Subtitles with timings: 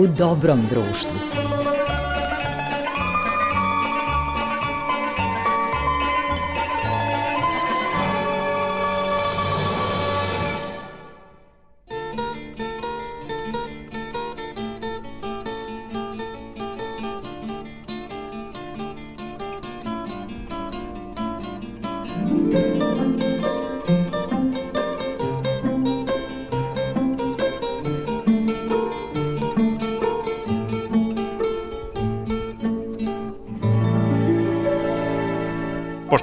[0.00, 1.29] u dobrom društvu.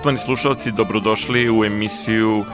[0.07, 2.45] Poštovani slušalci, dobrodošli u emisiju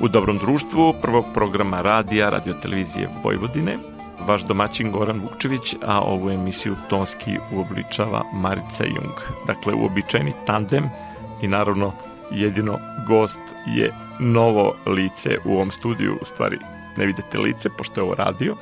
[0.00, 3.78] U dobrom društvu, prvog programa radija, radiotelevizije Vojvodine.
[4.26, 9.16] Vaš domaćin Goran Vukčević, a ovu emisiju tonski uobličava Marica Jung.
[9.46, 10.84] Dakle, uobičajeni tandem
[11.42, 11.92] i naravno
[12.30, 12.78] jedino
[13.08, 16.58] gost je novo lice u ovom studiju, u stvari
[16.96, 18.56] ne vidite lice, pošto je ovo radio,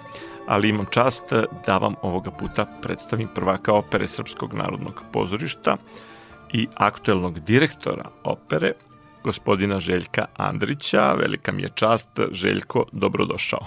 [0.47, 1.33] ali imam čast
[1.67, 5.77] da vam ovoga puta predstavim prvaka opere Srpskog narodnog pozorišta,
[6.53, 8.73] i aktuelnog direktora opere,
[9.25, 11.13] gospodina Željka Andrića.
[11.13, 12.09] Velika mi je čast.
[12.33, 13.67] Željko, dobrodošao.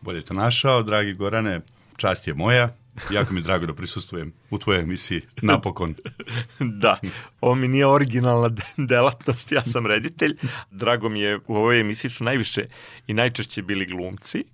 [0.00, 1.60] Bolje te našao, dragi Gorane.
[1.96, 2.74] Čast je moja.
[3.10, 5.94] Jako mi je drago da prisustujem u tvojoj emisiji napokon.
[6.82, 6.98] da,
[7.40, 10.34] ovo mi nije originalna delatnost, ja sam reditelj.
[10.70, 12.66] Drago mi je, u ovoj emisiji su najviše
[13.06, 14.44] i najčešće bili glumci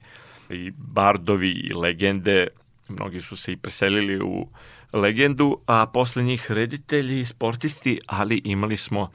[0.50, 2.46] i bardovi i legende.
[2.88, 4.48] Mnogi su se i preselili u
[4.92, 9.10] legendu, a posle njih reditelji, sportisti, ali imali smo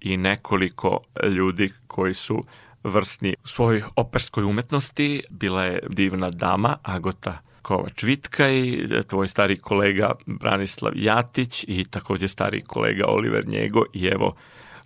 [0.00, 1.00] i nekoliko
[1.36, 2.44] ljudi koji su
[2.84, 5.22] vrstni u svojoj operskoj umetnosti.
[5.30, 12.28] Bila je divna dama Agota Kovač Vitka i tvoj stari kolega Branislav Jatić i takođe
[12.28, 14.34] stari kolega Oliver Njego i evo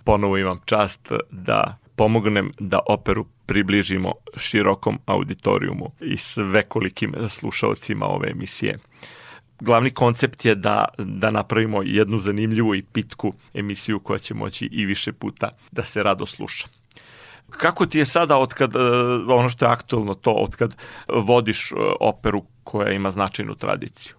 [0.04, 8.78] ponovo imam čast da pomognem da operu približimo širokom auditorijumu i svekolikim slušalcima ove emisije
[9.62, 14.86] glavni koncept je da, da napravimo jednu zanimljivu i pitku emisiju koja će moći i
[14.86, 16.68] više puta da se rado sluša.
[17.50, 18.78] Kako ti je sada, otkad, e,
[19.28, 20.76] ono što je aktualno to, otkad
[21.08, 24.14] vodiš e, operu koja ima značajnu tradiciju?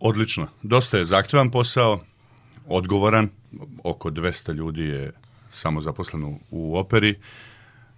[0.00, 0.46] Odlično.
[0.62, 2.00] Dosta je zahtevan posao,
[2.66, 3.28] odgovoran.
[3.84, 5.12] Oko 200 ljudi je
[5.50, 7.14] samo zaposleno u operi.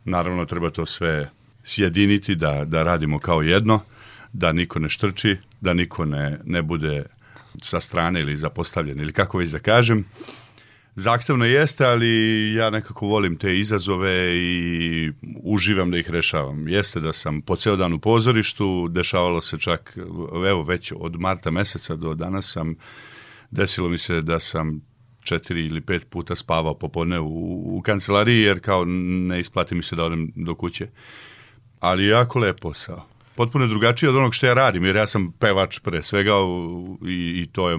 [0.04, 1.30] Naravno, treba to sve
[1.64, 3.80] sjediniti, da, da radimo kao jedno
[4.32, 7.04] da niko ne štrči, da niko ne, ne bude
[7.62, 10.04] sa strane ili zapostavljen ili kako već da kažem.
[10.96, 16.68] Zahtevno jeste, ali ja nekako volim te izazove i uživam da ih rešavam.
[16.68, 19.98] Jeste da sam po ceo dan u pozorištu, dešavalo se čak,
[20.48, 22.74] evo već od marta meseca do danas sam,
[23.50, 24.80] desilo mi se da sam
[25.24, 29.96] četiri ili pet puta spavao popodne u, u kancelariji, jer kao ne isplati mi se
[29.96, 30.88] da odem do kuće.
[31.80, 35.78] Ali jako lepo posao potpuno drugačije od onog što ja radim, jer ja sam pevač
[35.78, 36.32] pre svega
[37.08, 37.78] i, i to je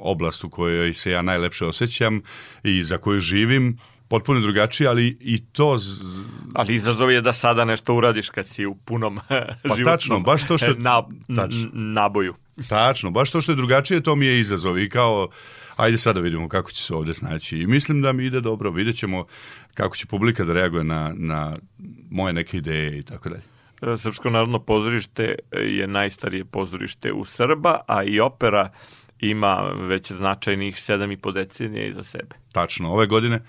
[0.00, 2.22] oblast u kojoj se ja najlepše osjećam
[2.62, 3.78] i za koju živim
[4.08, 5.78] potpuno drugačije, ali i to...
[5.78, 6.00] Z...
[6.54, 9.20] Ali izazov je da sada nešto uradiš kad si u punom
[9.68, 10.74] pa životnom tačno, baš to što...
[10.78, 11.02] na,
[11.72, 12.34] naboju.
[12.68, 15.28] Tačno, baš to što je drugačije, to mi je izazov i kao
[15.76, 17.58] ajde sad da vidimo kako će se ovde snaći.
[17.58, 19.24] I mislim da mi ide dobro, vidjet ćemo
[19.74, 21.56] kako će publika da reaguje na, na
[22.10, 23.49] moje neke ideje i tako dalje.
[23.96, 28.70] Srpsko narodno pozorište je najstarije pozorište u Srba, a i opera
[29.20, 32.36] ima već značajnih sedam i po decenije iza sebe.
[32.52, 33.40] Tačno, ove godine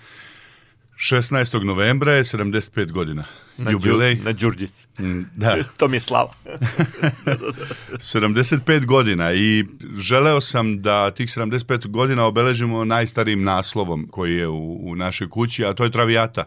[1.02, 1.64] 16.
[1.64, 3.24] novembra je 75 godina.
[3.56, 4.14] Na Jubilej.
[4.14, 4.86] Đur, na Đurđic.
[4.98, 5.56] Mm, da.
[5.78, 6.34] to mi je slava.
[7.92, 9.64] 75 godina i
[9.96, 15.64] želeo sam da tih 75 godina obeležimo najstarijim naslovom koji je u, u našoj kući,
[15.64, 16.44] a to je Travijata.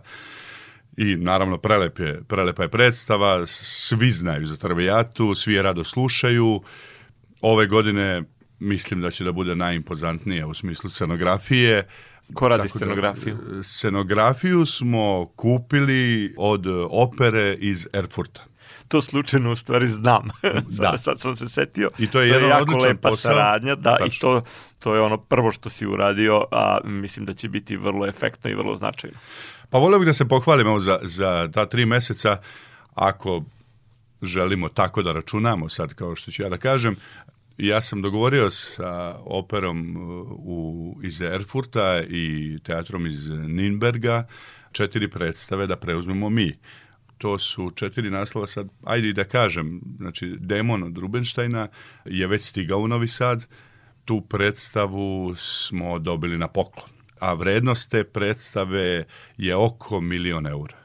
[0.98, 6.62] I naravno prelep je, prelepa je predstava, svi znaju za Travijatu, svi je rado slušaju.
[7.42, 8.24] Ove godine
[8.60, 11.88] mislim da će da bude najimpozantnije u smislu scenografije.
[12.34, 13.38] Ko radi Tako scenografiju?
[13.50, 18.46] Da, scenografiju smo kupili od opere iz Erfurta
[18.88, 20.28] to slučajno u stvari znam.
[20.82, 20.98] da.
[20.98, 21.90] sad sam se setio.
[21.98, 23.34] I to je, to je jako lepa posao.
[23.34, 24.08] saradnja, da, Tačno.
[24.08, 24.44] i to,
[24.80, 28.56] to je ono prvo što si uradio, a mislim da će biti vrlo efektno i
[28.56, 29.18] vrlo značajno.
[29.70, 32.38] Pa volio bih da se pohvalim evo, za, za ta tri meseca,
[32.94, 33.44] ako
[34.22, 36.96] želimo tako da računamo sad, kao što ću ja da kažem,
[37.58, 44.28] ja sam dogovorio sa operom uh, u, iz Erfurta i teatrom iz Ninberga
[44.72, 46.58] četiri predstave da preuzmemo mi.
[47.18, 51.68] To su četiri naslova sad, ajde i da kažem, znači Demon od Rubenštajna
[52.06, 53.46] je već stigao u Novi Sad,
[54.06, 59.06] tu predstavu smo dobili na poklon a vrednost te predstave
[59.38, 60.78] je oko milion eura.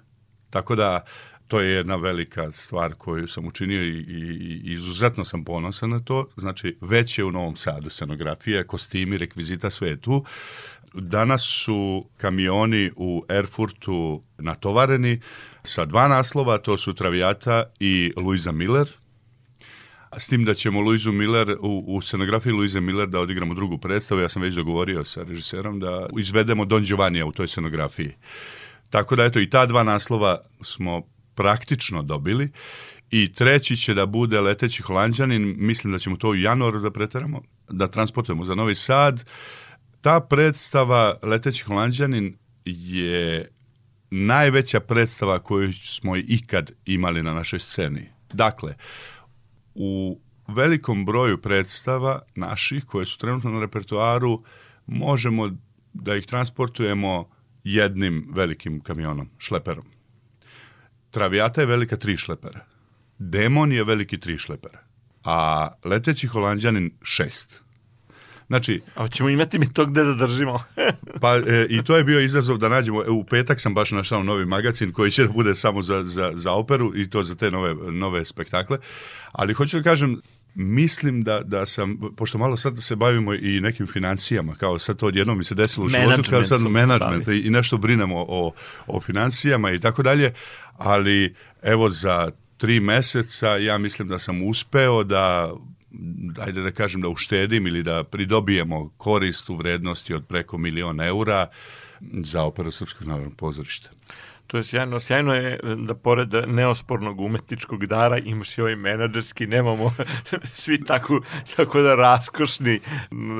[0.50, 1.04] Tako da
[1.50, 6.28] to je jedna velika stvar koju sam učinio i, i, izuzetno sam ponosan na to.
[6.36, 10.24] Znači, već je u Novom Sadu scenografija, kostimi, rekvizita, sve je tu.
[10.94, 15.20] Danas su kamioni u Erfurtu natovareni
[15.62, 18.88] sa dva naslova, to su Traviata i Luisa Miller,
[20.18, 24.20] s tim da ćemo Luizu Miller, u, u scenografiji Luize Miller da odigramo drugu predstavu,
[24.20, 28.12] ja sam već dogovorio sa režiserom da izvedemo Don Giovanni u toj scenografiji.
[28.90, 31.02] Tako da eto i ta dva naslova smo
[31.34, 32.50] praktično dobili
[33.10, 37.42] i treći će da bude Leteći holandjanin, mislim da ćemo to u januaru da preteramo,
[37.68, 39.24] da transportujemo za Novi Sad.
[40.00, 43.48] Ta predstava Leteći holandjanin je
[44.10, 48.08] najveća predstava koju smo ikad imali na našoj sceni.
[48.32, 48.74] Dakle,
[49.74, 50.18] u
[50.48, 54.42] velikom broju predstava naših koje su trenutno na repertoaru
[54.86, 55.50] možemo
[55.92, 57.28] da ih transportujemo
[57.64, 59.84] jednim velikim kamionom, šleperom.
[61.10, 62.64] Travijata je velika tri šlepera.
[63.18, 64.78] Demon je veliki tri šlepera.
[65.24, 67.60] A leteći holandjanin šest.
[68.50, 70.58] Znači, A ćemo imati mi to gde da držimo.
[71.22, 74.22] pa e, i to je bio izazov da nađemo, e, u petak sam baš našao
[74.22, 77.50] novi magazin koji će da bude samo za, za, za operu i to za te
[77.50, 78.78] nove, nove spektakle.
[79.32, 80.20] Ali hoću da kažem,
[80.54, 85.06] mislim da, da sam, pošto malo sad se bavimo i nekim financijama, kao sad to
[85.06, 88.52] odjednom mi se desilo u životu, kao sad management i, i nešto brinemo o,
[88.86, 90.32] o financijama i tako dalje,
[90.76, 95.54] ali evo za tri meseca ja mislim da sam uspeo da
[96.38, 101.46] ajde da kažem da uštedim ili da pridobijemo korist u vrednosti od preko milion eura
[102.00, 103.90] za operu Srpskog narodnog pozorišta.
[104.50, 105.00] To je sjajno.
[105.00, 109.94] Sjajno je da pored neospornog umetničkog dara imaš i ovaj menadžerski, nemamo
[110.52, 111.20] svi tako,
[111.56, 112.80] tako da raskošni,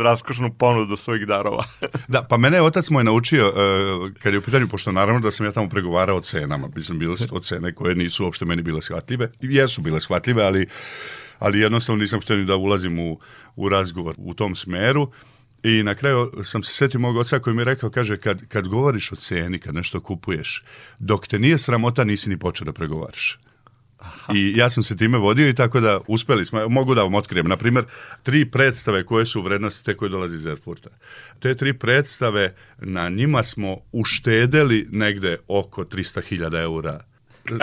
[0.02, 1.64] raskošnu ponudu svojih darova.
[2.08, 5.30] da, pa mene je otac moj naučio, uh, kad je u pitanju, pošto naravno da
[5.30, 8.62] sam ja tamo pregovarao o cenama, mislim, bile su to cene koje nisu uopšte meni
[8.62, 10.66] bile shvatljive, jesu bile shvatljive, ali
[11.40, 13.18] ali jednostavno nisam htio ni da ulazim u,
[13.56, 15.10] u razgovor u tom smeru.
[15.62, 18.68] I na kraju sam se setio mog oca koji mi je rekao, kaže, kad, kad
[18.68, 20.62] govoriš o ceni, kad nešto kupuješ,
[20.98, 23.38] dok te nije sramota, nisi ni počeo da pregovaraš.
[23.98, 24.32] Aha.
[24.36, 27.48] I ja sam se time vodio i tako da uspeli smo, mogu da vam otkrijem,
[27.48, 27.84] na primjer,
[28.22, 30.90] tri predstave koje su u vrednosti te koje dolazi iz Erfurta.
[31.38, 37.00] Te tri predstave, na njima smo uštedeli negde oko 300.000 eura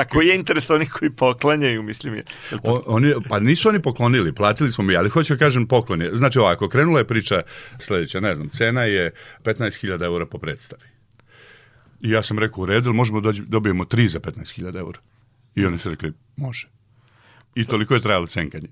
[0.10, 2.24] Koji je interes onih koji poklanjaju, mislim je?
[2.50, 2.60] to...
[2.64, 6.04] o, oni, pa nisu oni poklonili, platili smo mi, ali hoću da kažem poklon.
[6.14, 7.42] Znači ovako, krenula je priča
[7.80, 9.12] sledeća, ne znam, cena je
[9.44, 10.84] 15.000 eura po predstavi.
[12.02, 15.00] I ja sam rekao, u redu, možemo dođi, dobijemo tri za 15.000 eura.
[15.56, 16.68] I oni su rekli, može.
[17.56, 18.68] I toliko je trajalo cenkanje.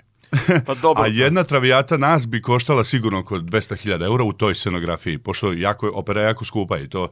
[0.65, 1.03] Pa dobro.
[1.03, 5.91] A jedna travijata nas bi koštala sigurno oko 200.000 eura u toj scenografiji, pošto jako,
[5.93, 7.09] opera je jako skupa i to,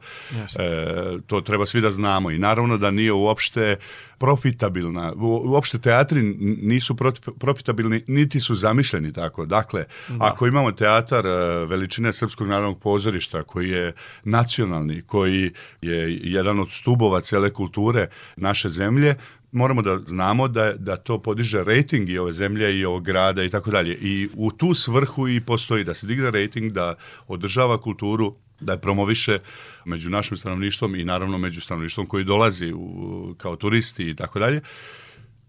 [0.58, 2.30] e, to treba svi da znamo.
[2.30, 3.76] I naravno da nije uopšte
[4.18, 5.12] profitabilna.
[5.44, 6.22] Uopšte teatri
[6.62, 6.96] nisu
[7.38, 9.46] profitabilni, niti su zamišljeni tako.
[9.46, 10.16] Dakle, da.
[10.20, 11.30] ako imamo teatar e,
[11.66, 13.92] veličine Srpskog narodnog pozorišta, koji je
[14.24, 15.50] nacionalni, koji
[15.82, 19.14] je jedan od stubova cele kulture naše zemlje,
[19.54, 23.50] moramo da znamo da, da to podiže rating i ove zemlje i ovog grada i
[23.50, 23.98] tako dalje.
[24.00, 26.94] I u tu svrhu i postoji da se digne rating, da
[27.28, 29.38] održava kulturu, da je promoviše
[29.84, 34.60] među našim stanovništvom i naravno među stanovništvom koji dolazi u, kao turisti i tako dalje.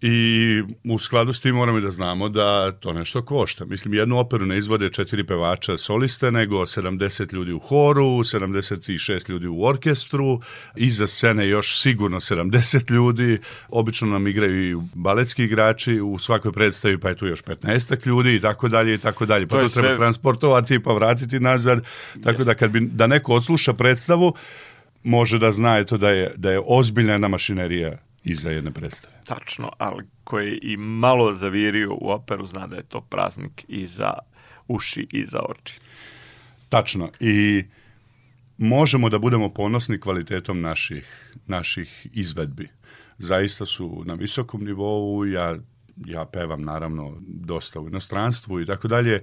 [0.02, 3.66] I u skladu s tim moramo da znamo da to nešto košta.
[3.66, 9.48] Mislim, jednu operu ne izvode četiri pevača soliste, nego 70 ljudi u horu, 76 ljudi
[9.48, 10.42] u orkestru,
[10.76, 13.38] iza scene još sigurno 70 ljudi,
[13.70, 18.36] obično nam igraju i baletski igrači, u svakoj predstavi pa je tu još 15 ljudi
[18.36, 19.48] i tako dalje i tako dalje.
[19.48, 19.98] Pa to, to treba sve...
[19.98, 21.84] transportovati pa vratiti nazad,
[22.24, 22.46] tako Jest.
[22.46, 24.34] da kad bi, da neko odsluša predstavu,
[25.04, 29.14] može da zna eto da je, da je ozbiljna jedna mašinerija iza jedne predstave.
[29.26, 34.14] Tačno, ali koji i malo zavirio u operu zna da je to praznik i za
[34.68, 35.80] uši i za oči.
[36.70, 37.10] Tačno.
[37.20, 37.64] I
[38.58, 42.68] možemo da budemo ponosni kvalitetom naših, naših izvedbi.
[43.18, 45.56] Zaista su na visokom nivou, ja
[46.06, 49.22] ja pevam naravno dosta u inostranstvu i tako dalje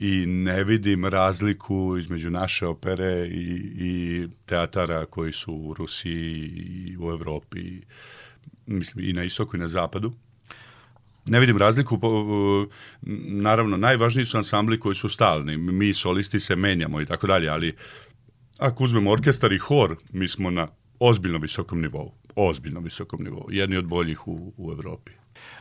[0.00, 6.96] i ne vidim razliku između naše opere i, i teatara koji su u Rusiji i
[7.00, 7.80] u Evropi
[8.66, 10.12] mislim i na istoku i na zapadu.
[11.26, 12.00] Ne vidim razliku,
[13.26, 17.76] naravno najvažniji su ansambli koji su stalni, mi solisti se menjamo i tako dalje, ali
[18.58, 20.68] ako uzmemo orkestar i hor, mi smo na
[20.98, 25.12] ozbiljno visokom nivou, ozbiljno visokom nivou, jedni od boljih u, u Evropi.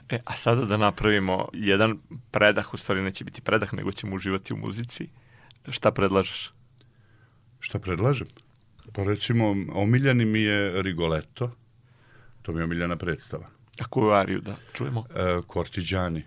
[0.09, 1.97] E, a sada da napravimo jedan
[2.31, 5.07] predah, u stvari neće biti predah, nego ćemo uživati u muzici.
[5.69, 6.51] Šta predlažeš?
[7.59, 8.27] Šta predlažem?
[8.93, 11.51] Pa recimo, omiljeni mi je Rigoletto,
[12.45, 13.47] To mi je omiljena predstava.
[13.79, 15.03] A koju ariju da čujemo?
[15.15, 16.23] E, Kortiđani.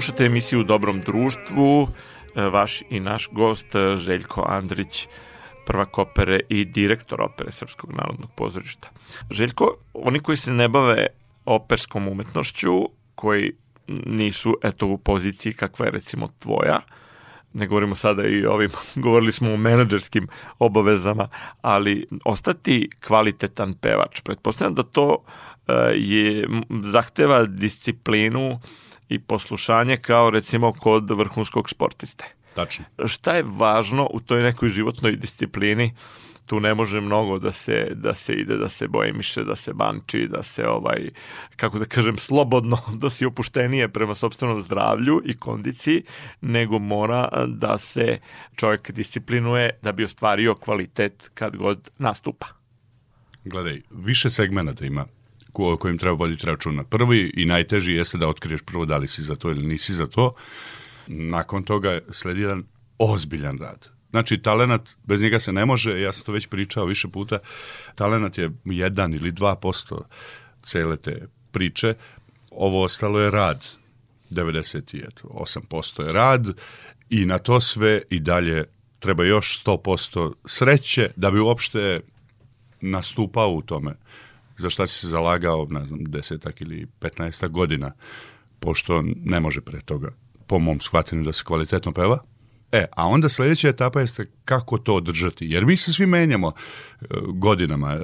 [0.00, 1.88] Slušate emisiju u Dobrom društvu,
[2.34, 3.66] vaš i naš gost
[3.96, 5.08] Željko Andrić
[5.66, 8.88] prvak opere i direktor opere Srpskog narodnog pozorišta.
[9.30, 11.06] Željko, oni koji se ne bave
[11.44, 12.70] operskom umetnošću,
[13.14, 13.52] koji
[14.06, 16.80] nisu eto u poziciji kakva je recimo tvoja,
[17.52, 18.70] ne govorimo sada i ovim,
[19.04, 20.28] govorili smo o menadžerskim
[20.58, 21.28] obavezama,
[21.62, 26.48] ali ostati kvalitetan pevač, pretpostavljam da to uh, je,
[26.84, 28.60] zahteva disciplinu
[29.10, 32.24] i poslušanje kao recimo kod vrhunskog sportiste.
[32.54, 32.84] Tačno.
[33.06, 35.94] Šta je važno u toj nekoj životnoj disciplini?
[36.50, 39.72] tu ne može mnogo da se da se ide da se boje miše da se
[39.72, 41.10] banči da se ovaj
[41.56, 46.02] kako da kažem slobodno da se opuštenije prema sopstvenom zdravlju i kondiciji
[46.40, 48.18] nego mora da se
[48.56, 52.46] čovjek disciplinuje da bi ostvario kvalitet kad god nastupa
[53.44, 55.06] Gledaj, više segmenata ima
[55.52, 56.84] ko, kojim treba voditi računa.
[56.84, 60.06] Prvi i najteži jeste da otkriješ prvo da li si za to ili nisi za
[60.06, 60.34] to
[61.06, 62.64] nakon toga sledi jedan
[62.98, 63.88] ozbiljan rad.
[64.10, 67.38] Znači, talenat, bez njega se ne može, ja sam to već pričao više puta,
[67.94, 70.06] talenat je jedan ili dva posto
[70.62, 71.94] cele te priče,
[72.50, 73.64] ovo ostalo je rad,
[74.30, 76.46] 98% je rad
[77.10, 78.64] i na to sve i dalje
[78.98, 82.00] treba još 100% sreće da bi uopšte
[82.80, 83.94] nastupao u tome
[84.60, 87.92] za šta si se zalagao, ne znam, desetak ili petnaestak godina,
[88.60, 90.10] pošto ne može pre toga
[90.50, 92.18] po mom shvatanju da se kvalitetno peva.
[92.72, 95.46] E, a onda sledeća etapa jeste kako to održati.
[95.46, 97.92] Jer mi se svi menjamo e, godinama.
[97.92, 97.98] E,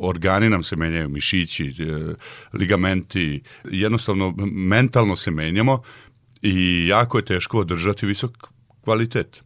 [0.00, 2.14] organi nam se menjaju, mišići, e,
[2.52, 3.42] ligamenti.
[3.64, 5.82] Jednostavno, mentalno se menjamo
[6.42, 8.32] i jako je teško održati visok
[8.84, 9.42] kvalitet.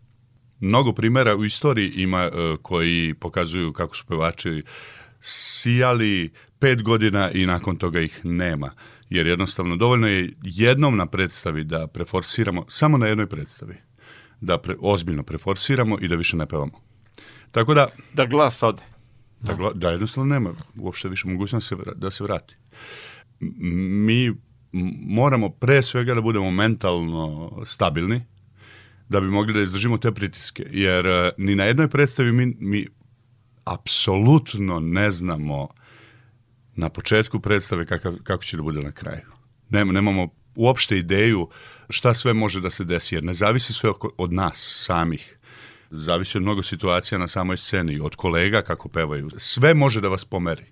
[0.60, 2.30] Mnogo primera u istoriji ima
[2.62, 4.62] koji pokazuju kako su pevači
[5.20, 8.70] sijali pet godina i nakon toga ih nema
[9.10, 13.74] jer jednostavno dovoljno je jednom na predstavi da preforsiramo, samo na jednoj predstavi,
[14.40, 16.80] da pre, ozbiljno preforsiramo i da više ne pevamo.
[17.50, 17.88] Tako da...
[18.12, 18.82] Da glas ode.
[19.40, 22.54] Da, gla, da jednostavno nema uopšte više mogućnosti da, da se vrati.
[23.50, 24.32] Mi
[25.06, 28.20] moramo pre svega da budemo mentalno stabilni,
[29.08, 30.66] da bi mogli da izdržimo te pritiske.
[30.70, 32.86] Jer e, ni na jednoj predstavi mi, mi
[33.64, 35.68] apsolutno ne znamo
[36.76, 39.26] na početku predstave kakav, kako će da bude na kraju.
[39.68, 41.48] Nema, nemamo uopšte ideju
[41.88, 45.36] šta sve može da se desi, jer ne zavisi sve od nas samih.
[45.90, 49.30] Zavisi od mnogo situacija na samoj sceni, od kolega kako pevaju.
[49.36, 50.64] Sve može da vas pomeri.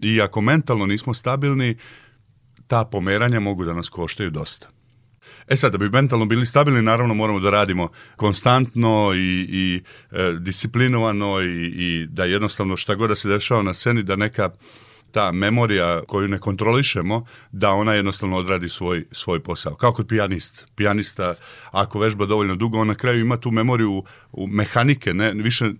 [0.00, 1.76] I ako mentalno nismo stabilni,
[2.66, 4.68] ta pomeranja mogu da nas koštaju dosta.
[5.48, 10.34] E sad, da bi mentalno bili stabilni, naravno moramo da radimo konstantno i, i e,
[10.38, 14.50] disciplinovano i, i da jednostavno šta god da se dešava na sceni, da neka
[15.14, 19.74] ta memorija koju ne kontrolišemo, da ona jednostavno odradi svoj, svoj posao.
[19.74, 20.66] Kao kod pijanist.
[20.74, 21.34] Pijanista,
[21.70, 25.70] ako vežba dovoljno dugo, on na kraju ima tu memoriju u, u mehanike, ne, više,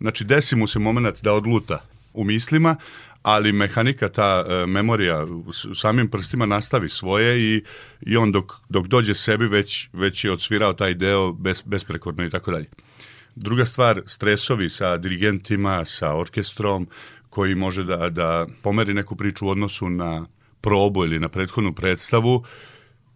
[0.00, 2.76] znači desi mu se moment da odluta u mislima,
[3.24, 7.62] ali mehanika, ta e, memorija u samim prstima nastavi svoje i,
[8.00, 12.30] i on dok, dok dođe sebi već, već je odsvirao taj deo bez, besprekorno i
[12.30, 12.66] tako dalje.
[13.36, 16.88] Druga stvar, stresovi sa dirigentima, sa orkestrom,
[17.30, 20.26] koji može da, da pomeri neku priču u odnosu na
[20.60, 22.44] probu ili na prethodnu predstavu,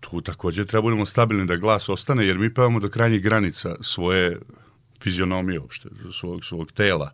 [0.01, 4.39] tu takođe treba budemo stabilni da glas ostane, jer mi pevamo do krajnjih granica svoje
[5.03, 7.13] fizionomije uopšte, svog, svog tela.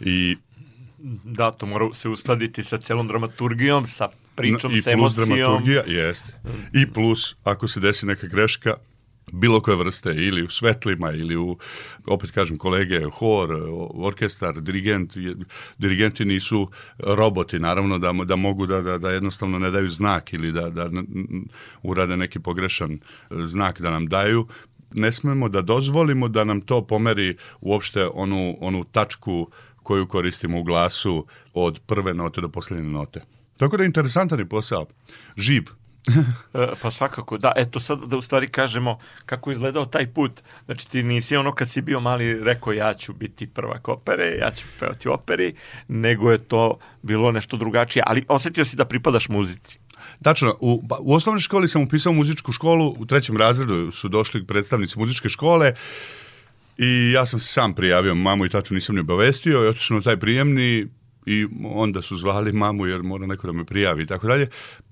[0.00, 0.36] I
[1.24, 5.24] Da, to mora se uskladiti sa celom dramaturgijom, sa pričom, I sa emocijom.
[5.24, 6.32] I plus dramaturgija, jeste.
[6.72, 8.74] I plus, ako se desi neka greška,
[9.32, 11.58] bilo koje vrste, ili u svetlima, ili u,
[12.06, 13.50] opet kažem, kolege, hor,
[13.94, 15.16] orkestar, dirigent,
[15.78, 20.52] dirigenti nisu roboti, naravno, da, da mogu da, da, da jednostavno ne daju znak ili
[20.52, 20.90] da, da
[21.82, 22.98] urade neki pogrešan
[23.30, 24.46] znak da nam daju,
[24.94, 29.50] ne smemo da dozvolimo da nam to pomeri uopšte onu, onu tačku
[29.86, 33.20] koju koristimo u glasu od prve note do posljednje note.
[33.56, 34.86] Tako da je interesantan je posao.
[35.36, 35.62] Živ.
[36.54, 37.52] E, pa svakako, da.
[37.56, 40.42] Eto sad da u stvari kažemo kako je izgledao taj put.
[40.64, 44.50] Znači ti nisi ono kad si bio mali rekao ja ću biti prvak opere, ja
[44.50, 45.54] ću pevati operi,
[45.88, 48.02] nego je to bilo nešto drugačije.
[48.06, 49.78] Ali osetio si da pripadaš muzici.
[50.22, 54.98] Tačno, u, u osnovnoj školi sam upisao muzičku školu, u trećem razredu su došli predstavnici
[54.98, 55.74] muzičke škole
[56.78, 60.16] i ja sam sam prijavio, mamu i tatu nisam ni obavestio i otišao na taj
[60.16, 60.86] prijemni
[61.26, 64.48] i onda su zvali mamu jer mora neko da me prijavi i tako dalje.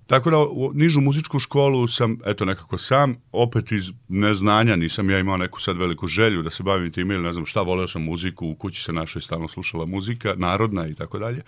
[0.07, 5.19] Tako da u nižu muzičku školu sam, eto nekako sam, opet iz neznanja, nisam ja
[5.19, 8.03] imao neku sad veliku želju da se bavim tim ili ne znam šta, voleo sam
[8.03, 11.43] muziku, u kući se našoj stalno slušala muzika, narodna i tako dalje,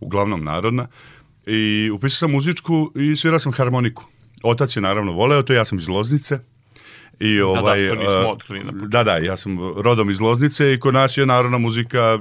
[0.00, 0.86] uglavnom narodna.
[1.46, 4.04] I upisao sam muzičku i svirao sam harmoniku.
[4.42, 6.38] Otac je naravno voleo to, ja sam iz Loznice,
[7.20, 10.74] I ovaj, da, da, to nismo otkrili na Da, da, ja sam rodom iz Loznice
[10.74, 12.18] i kod nas je narodna muzika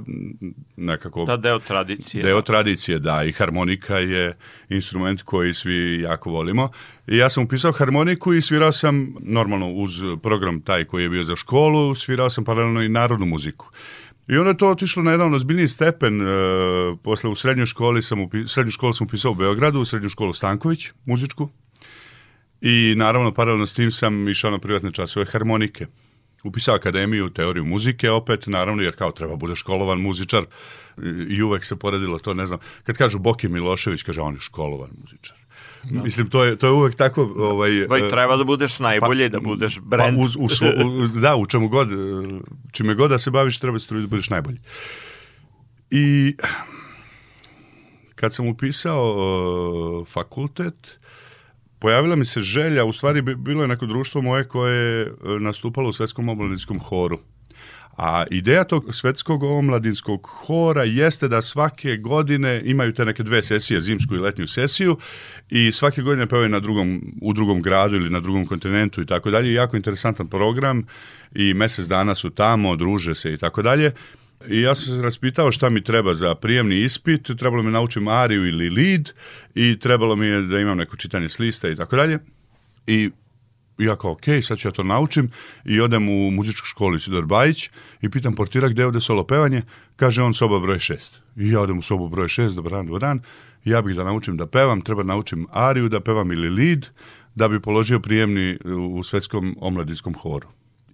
[0.77, 1.25] nekako...
[1.25, 2.23] Da, deo tradicije.
[2.23, 4.37] Deo tradicije, da, i harmonika je
[4.69, 6.69] instrument koji svi jako volimo.
[7.07, 9.91] I ja sam upisao harmoniku i svirao sam, normalno uz
[10.23, 13.69] program taj koji je bio za školu, svirao sam paralelno i narodnu muziku.
[14.27, 16.21] I onda je to otišlo na jedan ozbiljniji stepen.
[16.21, 16.25] E,
[17.03, 20.33] posle u srednjoj školi sam upi, srednju školu sam upisao u Beogradu, u srednju školu
[20.33, 21.49] Stanković, muzičku.
[22.61, 25.87] I naravno, paralelno s tim sam išao na privatne časove harmonike.
[26.43, 30.45] Upisao akademiju, teoriju muzike opet, naravno, jer kao treba bude školovan muzičar
[31.29, 34.89] i uvek se poredilo to, ne znam, kad kažu Boki Milošević, kaže on je školovan
[35.01, 35.37] muzičar.
[35.83, 36.03] Da.
[36.03, 37.23] Mislim, to je, to je uvek tako...
[37.37, 40.17] Ovaj, Vaj, e, treba da budeš najbolji, pa, da budeš brand.
[40.17, 41.89] Pa, u, u, u, da, u čemu god,
[42.71, 44.59] čime god da se baviš, treba se truditi da budeš najbolji.
[45.91, 46.35] I
[48.15, 49.15] kad sam upisao
[50.01, 50.98] uh, fakultet,
[51.79, 55.93] pojavila mi se želja, u stvari bilo je neko društvo moje koje je nastupalo u
[55.93, 57.19] svetskom omladinskom horu.
[58.01, 63.81] A ideja tog svetskog omladinskog hora jeste da svake godine imaju te neke dve sesije,
[63.81, 64.97] zimsku i letnju sesiju
[65.49, 69.31] i svake godine pevaju na drugom, u drugom gradu ili na drugom kontinentu i tako
[69.31, 69.53] dalje.
[69.53, 70.85] Jako interesantan program
[71.35, 73.91] i mesec dana su tamo, druže se i tako dalje.
[74.47, 78.47] I ja sam se raspitao šta mi treba za prijemni ispit, trebalo mi naučim ariju
[78.47, 79.11] ili lead
[79.55, 82.19] i trebalo mi je da imam neko čitanje s lista i tako dalje.
[82.87, 83.09] I
[83.77, 85.31] ja kao, ok, sad ću ja to naučim
[85.65, 87.69] i odem u muzičku školu Isidor Bajić
[88.01, 89.61] i pitam portira gde je ovde solo pevanje,
[89.95, 90.97] kaže on soba broj 6.
[91.35, 93.21] I ja odem u sobu broj 6, dobar dan, dobar dan,
[93.65, 96.87] ja bih da naučim da pevam, treba da naučim ariju, da pevam ili lead,
[97.35, 100.47] da bi položio prijemni u svetskom omladinskom horu.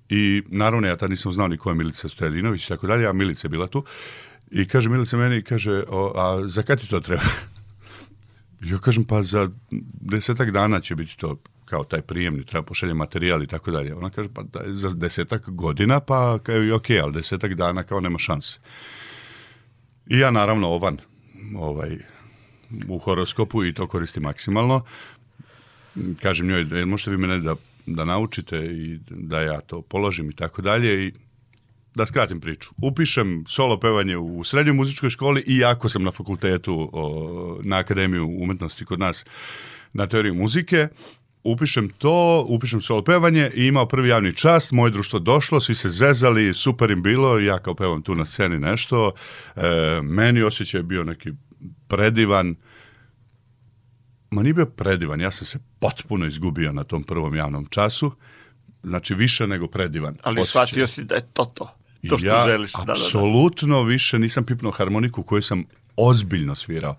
[0.09, 3.13] I naravno ja tad nisam znao ni ko je Milica Stojadinović i tako dalje, a
[3.13, 3.83] Milica je bila tu.
[4.51, 7.23] I kaže Milica meni, kaže, o, a za kad ti to treba?
[8.71, 9.49] ja kažem, pa za
[10.01, 13.95] desetak dana će biti to kao taj prijemni, treba pošaljem materijal i tako dalje.
[13.95, 17.99] Ona kaže, pa da, za desetak godina, pa kao i ok, ali desetak dana kao
[17.99, 18.59] nema šanse.
[20.07, 20.97] I ja naravno ovan
[21.55, 21.97] ovaj,
[22.87, 24.81] u horoskopu i to koristim maksimalno.
[26.21, 30.61] Kažem njoj, možete vi mene da da naučite i da ja to položim i tako
[30.61, 31.11] dalje i
[31.95, 32.69] da skratim priču.
[32.81, 38.27] Upišem solo pevanje u srednjoj muzičkoj školi i jako sam na fakultetu o, na Akademiju
[38.39, 39.25] umetnosti kod nas
[39.93, 40.87] na teoriju muzike,
[41.43, 45.89] upišem to, upišem solo pevanje i imao prvi javni čas, moje društvo došlo, svi se
[45.89, 49.11] zezali, super im bilo, ja kao pevam tu na sceni nešto,
[49.55, 49.61] e,
[50.01, 51.31] meni osjećaj je bio neki
[51.87, 52.55] predivan,
[54.35, 58.11] ma nije bio predivan, ja sam se potpuno izgubio na tom prvom javnom času,
[58.83, 60.17] znači više nego predivan.
[60.23, 60.65] Ali osjećaj.
[60.65, 61.75] shvatio si da je to to,
[62.09, 62.71] to što ja, želiš.
[62.85, 63.89] Da, apsolutno da, da.
[63.89, 65.63] više nisam pipnuo harmoniku koju sam
[65.95, 66.95] ozbiljno svirao.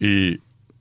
[0.00, 0.38] I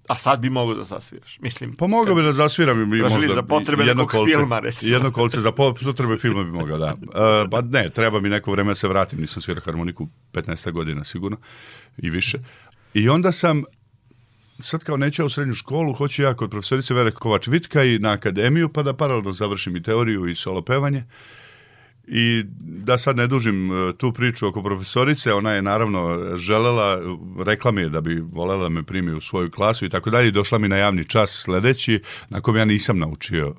[0.07, 1.75] A sad bi mogao da zasviraš, mislim.
[1.75, 4.93] Pa mogao bi da zasviram i možda za potrebe jedno kolce, filma, recimo.
[4.93, 6.93] Jedno kolce za potrebe filma bi mogao, da.
[6.93, 11.03] Uh, pa ne, treba mi neko vreme da se vratim, nisam svirao harmoniku 15 godina
[11.03, 11.37] sigurno
[11.97, 12.39] i više.
[12.93, 13.63] I onda sam
[14.63, 18.11] sad kao neću ja u srednju školu, hoću ja kod profesorice Vere Kovač-Vitka i na
[18.11, 21.03] akademiju, pa da paralelno završim i teoriju i solo pevanje.
[22.07, 26.99] I da sad ne dužim e, tu priču oko profesorice, ona je naravno želela,
[27.45, 30.27] rekla mi je da bi volela da me primi u svoju klasu i tako dalje
[30.27, 33.55] i došla mi na javni čas sledeći, na kom ja nisam naučio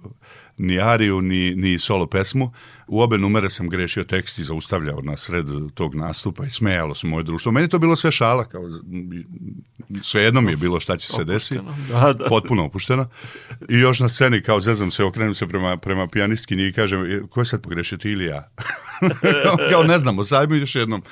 [0.59, 2.53] ni ariju, ni, ni solo pesmu.
[2.93, 7.07] U obe numere sam grešio tekst i zaustavljao na sred tog nastupa i smejalo se
[7.07, 7.53] moje društvo.
[7.53, 8.63] Meni to bilo sve šala, kao,
[10.03, 11.61] sve jedno mi je bilo šta će se desiti.
[11.89, 12.27] Da, da.
[12.29, 13.09] Potpuno opušteno.
[13.69, 17.21] I još na sceni, kao zezam se, okrenem se prema, prema pijanistkinji i kažem, "E,
[17.31, 18.49] ko je sad pogrešio, ti ili ja?
[19.71, 21.03] Kao ne znamo, sajmo još jednom.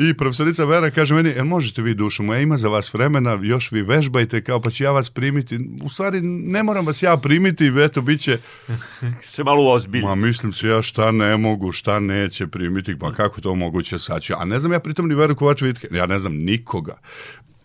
[0.00, 3.72] I profesorica Vera kaže meni, jel možete vi dušu moja, ima za vas vremena, još
[3.72, 5.58] vi vežbajte, kao pa ću ja vas primiti.
[5.82, 8.38] U stvari, ne moram vas ja primiti, eto, bit će,
[9.34, 10.04] Se malo ozbilji.
[10.04, 14.22] ma mislim se ja šta ne mogu, šta neće primiti, pa kako to moguće sad
[14.22, 14.34] ću.
[14.38, 16.98] A ne znam ja pritom ni Veru Kovačević, ja ne znam nikoga.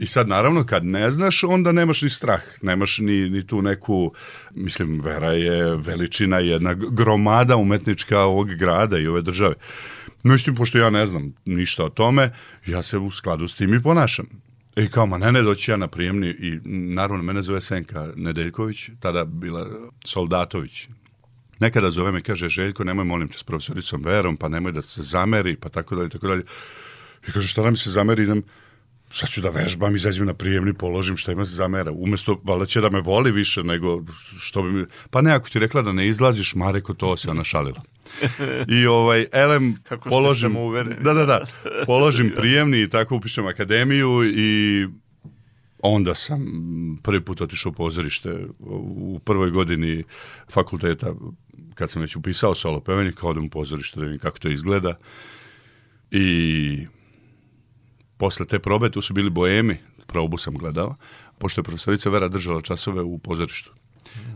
[0.01, 4.13] I sad naravno kad ne znaš, onda nemaš ni strah, nemaš ni, ni tu neku,
[4.51, 9.55] mislim, Vera je veličina jedna gromada umetnička ovog grada i ove države.
[10.23, 12.31] Međutim, pošto ja ne znam ništa o tome,
[12.65, 14.25] ja se u skladu s tim i ponašam.
[14.75, 18.89] I kao, ma ne, ne, doći ja na prijemni i naravno mene zove Senka Nedeljković,
[18.99, 19.67] tada bila
[20.05, 20.87] Soldatović.
[21.59, 25.01] Nekada zove me, kaže, Željko, nemoj molim te s profesoricom Verom, pa nemoj da se
[25.01, 26.43] zameri, pa tako dalje, tako dalje.
[27.27, 28.43] I kaže, šta da mi se zameri, idem,
[29.11, 31.91] sad ću da vežbam, izađem na prijemni, položim, šta ima se zamera.
[31.91, 34.03] Umesto, valjda će da me voli više nego
[34.39, 34.85] što bi mi...
[35.09, 37.81] Pa ne, ako ti rekla da ne izlaziš, ma reko, to se ona šalila.
[38.67, 40.49] I ovaj, elem, Kako položim...
[40.49, 41.03] samouvereni.
[41.03, 41.45] Da, da, da.
[41.85, 44.87] Položim prijemni i tako upišem akademiju i
[45.79, 46.45] onda sam
[47.03, 50.03] prvi put otišao u pozorište u prvoj godini
[50.51, 51.13] fakulteta
[51.75, 54.97] kad sam već upisao solo pevanje, kao odem u pozorište da vidim kako to izgleda.
[56.11, 56.87] I
[58.21, 60.95] posle te probe tu su bili boemi, probu sam gledao,
[61.39, 63.71] pošto je profesorica Vera držala časove u pozorištu,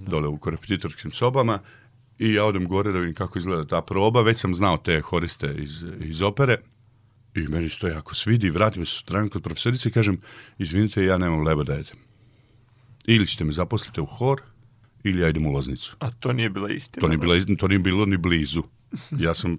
[0.02, 1.60] dole u korepetitorskim sobama,
[2.20, 5.54] i ja odem gore da vidim kako izgleda ta proba, već sam znao te horiste
[5.58, 6.58] iz, iz opere,
[7.36, 10.18] i meni se to jako svidi, vratim se sutradan kod profesorice i kažem,
[10.58, 11.98] izvinite, ja nemam leba da jedem.
[13.06, 14.42] Ili ćete me zaposliti u hor,
[15.04, 15.96] ili ja idem u Loznicu.
[16.00, 17.02] A to nije bila istina.
[17.02, 18.64] To nije, bila, iz- to nije bilo ni blizu.
[19.20, 19.58] Ja sam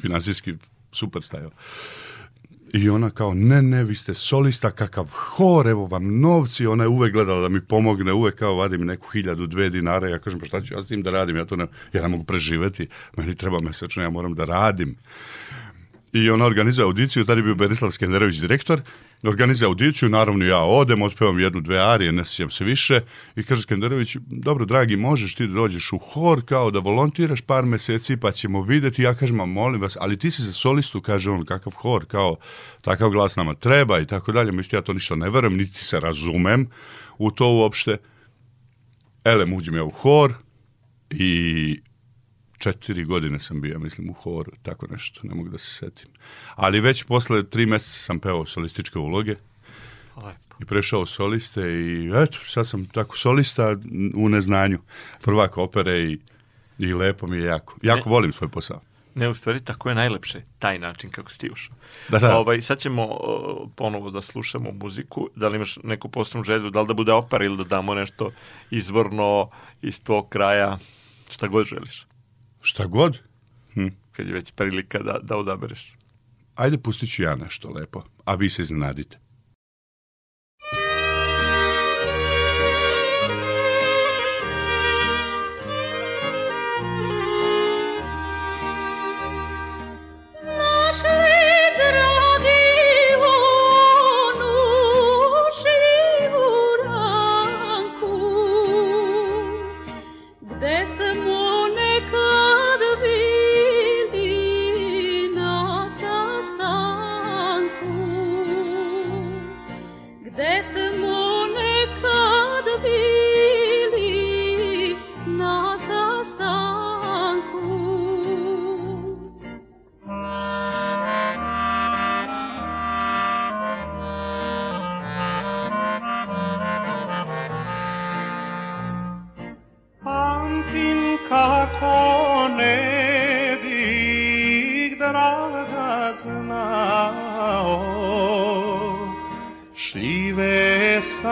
[0.00, 0.54] finansijski
[0.92, 1.50] super stajao.
[2.72, 6.88] I ona kao, ne, ne, vi ste solista, kakav hor, evo vam novci, ona je
[6.88, 10.40] uvek gledala da mi pomogne, uvek kao vadi mi neku hiljadu, dve dinara, ja kažem,
[10.40, 12.88] pa šta ću ja s tim da radim, ja to ne, ja ne mogu preživeti,
[13.16, 14.96] meni treba mesečno, ja moram da radim.
[16.12, 18.80] I ona organizuje audiciju, tada je bio Berislav Skenderović direktor,
[19.24, 23.00] organizuje audiciju, naravno ja odem, otpevam jednu, dve arije, ne sjećam se više,
[23.36, 27.64] i kaže Skenderović, dobro, dragi, možeš ti da dođeš u hor, kao da volontiraš par
[27.64, 31.30] meseci, pa ćemo videti, ja kažem, ma molim vas, ali ti si za solistu, kaže
[31.30, 32.36] on, kakav hor, kao,
[32.80, 36.00] takav glas nama treba i tako dalje, mislim, ja to ništa ne verujem, niti se
[36.00, 36.68] razumem
[37.18, 37.96] u to uopšte.
[39.24, 40.34] Elem, uđem ja u hor
[41.10, 41.80] i
[42.62, 46.08] četiri godine sam bio, mislim, u horu, tako nešto, ne mogu da se setim.
[46.54, 49.34] Ali već posle tri meseca sam pevao solističke uloge
[50.16, 50.56] Lepo.
[50.60, 53.76] i prešao soliste i eto, sad sam tako solista
[54.16, 54.78] u neznanju.
[55.22, 56.18] Prvak opere i,
[56.78, 57.76] i lepo mi je jako.
[57.82, 58.12] Jako Ne.
[58.14, 58.80] volim svoj posao.
[59.14, 61.74] Ne, u stvari, tako je najlepše, taj način kako si ti ušao.
[62.08, 62.38] Da, da.
[62.38, 65.28] Ovaj, sad ćemo o, ponovo da slušamo muziku.
[65.36, 68.32] Da li imaš neku posebnu želju, da li da bude opera ili da damo nešto
[68.70, 69.50] izvorno
[69.82, 70.78] iz tvog kraja,
[71.30, 72.06] šta god želiš,
[72.62, 73.18] Šta god.
[73.74, 73.88] Hm.
[74.12, 75.94] kad je već prilika da, da odabereš.
[76.54, 79.18] Ajde, pustit ću ja nešto lepo, a vi se iznenadite.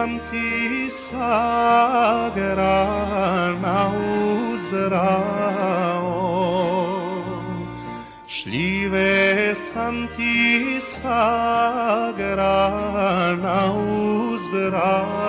[0.00, 3.90] Šljive sam ti sa grana
[4.52, 5.60] uzbrao
[8.26, 13.72] Šljive sam ti sa grana
[14.32, 15.19] uzbrao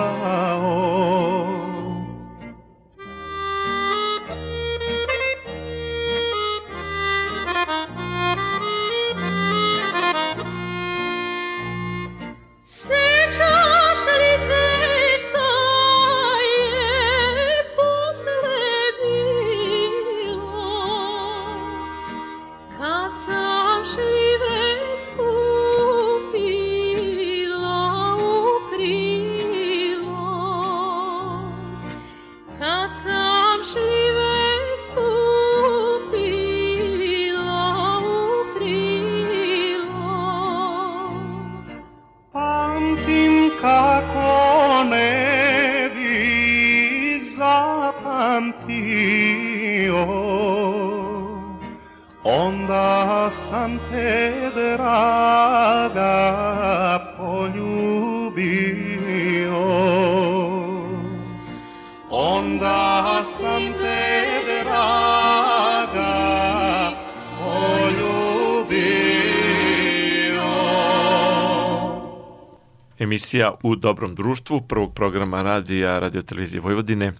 [73.32, 77.12] Emisija U dobrom društvu prvog programa radija Radio Televizije Vojvodine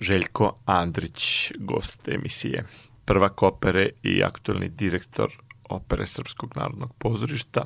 [0.00, 2.64] Željko Andrić, gost emisije.
[3.04, 5.30] Prvak opere i aktuelni direktor
[5.68, 7.64] opere Srpskog narodnog pozorišta.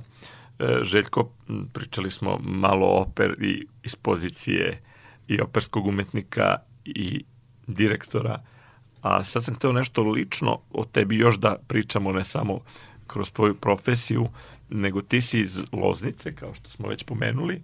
[0.58, 1.28] E, Željko,
[1.72, 4.82] pričali smo malo o operi iz pozicije
[5.28, 7.24] i operskog umetnika i
[7.66, 8.42] direktora,
[9.02, 12.60] a sad sam hteo nešto lično o tebi još da pričamo, ne samo
[13.06, 14.28] kroz tvoju profesiju,
[14.68, 17.62] nego ti si iz Loznice, kao što smo već pomenuli,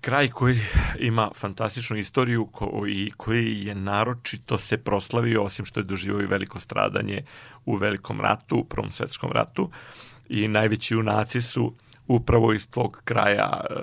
[0.00, 0.60] kraj koji
[0.98, 2.48] ima fantastičnu istoriju
[2.88, 7.22] i koji je naročito se proslavio, osim što je doživio i veliko stradanje
[7.66, 9.70] u velikom ratu, u Prvom svetskom ratu,
[10.28, 11.74] i najveći junaci su
[12.06, 13.74] upravo iz tvog kraja e,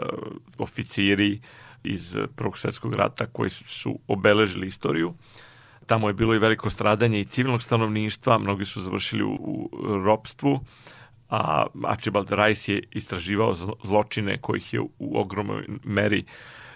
[0.57, 1.41] oficiri
[1.83, 5.13] iz Prvog svetskog rata koji su, su obeležili istoriju.
[5.85, 9.69] Tamo je bilo i veliko stradanje i civilnog stanovništva, mnogi su završili u, u
[10.03, 10.59] ropstvu,
[11.29, 16.23] a Archibald Rice je istraživao zlo- zločine kojih je u ogromnoj meri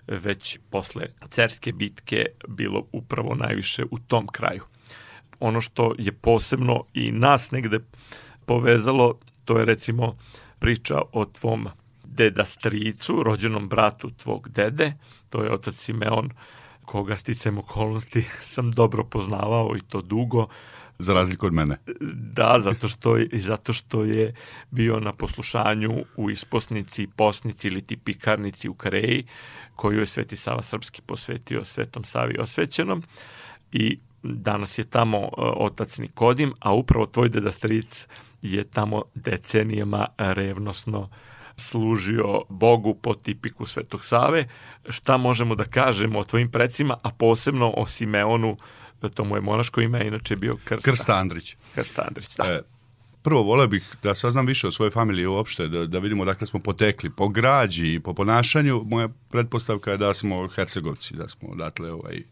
[0.07, 4.63] već posle cerske bitke bilo upravo najviše u tom kraju.
[5.39, 7.79] Ono što je posebno i nas negde
[8.45, 10.17] povezalo, to je recimo
[10.59, 11.67] priča o tvom
[12.03, 14.93] deda stricu, rođenom bratu tvog dede,
[15.29, 16.29] to je otac Simeon,
[16.85, 18.21] koga sticam okolnosti
[18.53, 20.47] sam dobro poznavao i to dugo,
[20.99, 21.77] Za razliku od mene.
[22.11, 24.33] Da, zato što, zato što je
[24.71, 29.25] bio na poslušanju u isposnici, posnici ili ti pikarnici u Kareji,
[29.75, 33.03] koju je Sveti Sava Srpski posvetio Svetom Savi osvećenom
[33.71, 38.07] i danas je tamo e, otac Nikodim, a upravo tvoj deda stric
[38.41, 41.09] je tamo decenijama revnosno
[41.55, 44.47] služio Bogu po tipiku Svetog Save.
[44.89, 48.57] Šta možemo da kažemo o tvojim precima, a posebno o Simeonu,
[49.07, 50.91] to mu je monaško ime, inače je bio Krsta.
[50.91, 51.55] Krsta Andrić.
[51.75, 52.43] Krsta Andrić, da.
[52.43, 52.61] E,
[53.23, 56.59] prvo voleo bih da saznam više o svojoj familiji uopšte, da, da vidimo dakle smo
[56.59, 57.09] potekli.
[57.09, 62.23] Po građi i po ponašanju, moja pretpostavka je da smo Hercegovci, da smo odatle ovaj,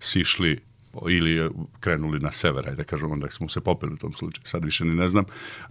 [0.00, 0.60] sišli
[1.08, 4.64] ili krenuli na sever, ajde da kažemo, onda smo se popeli u tom slučaju, sad
[4.64, 5.24] više ni ne znam,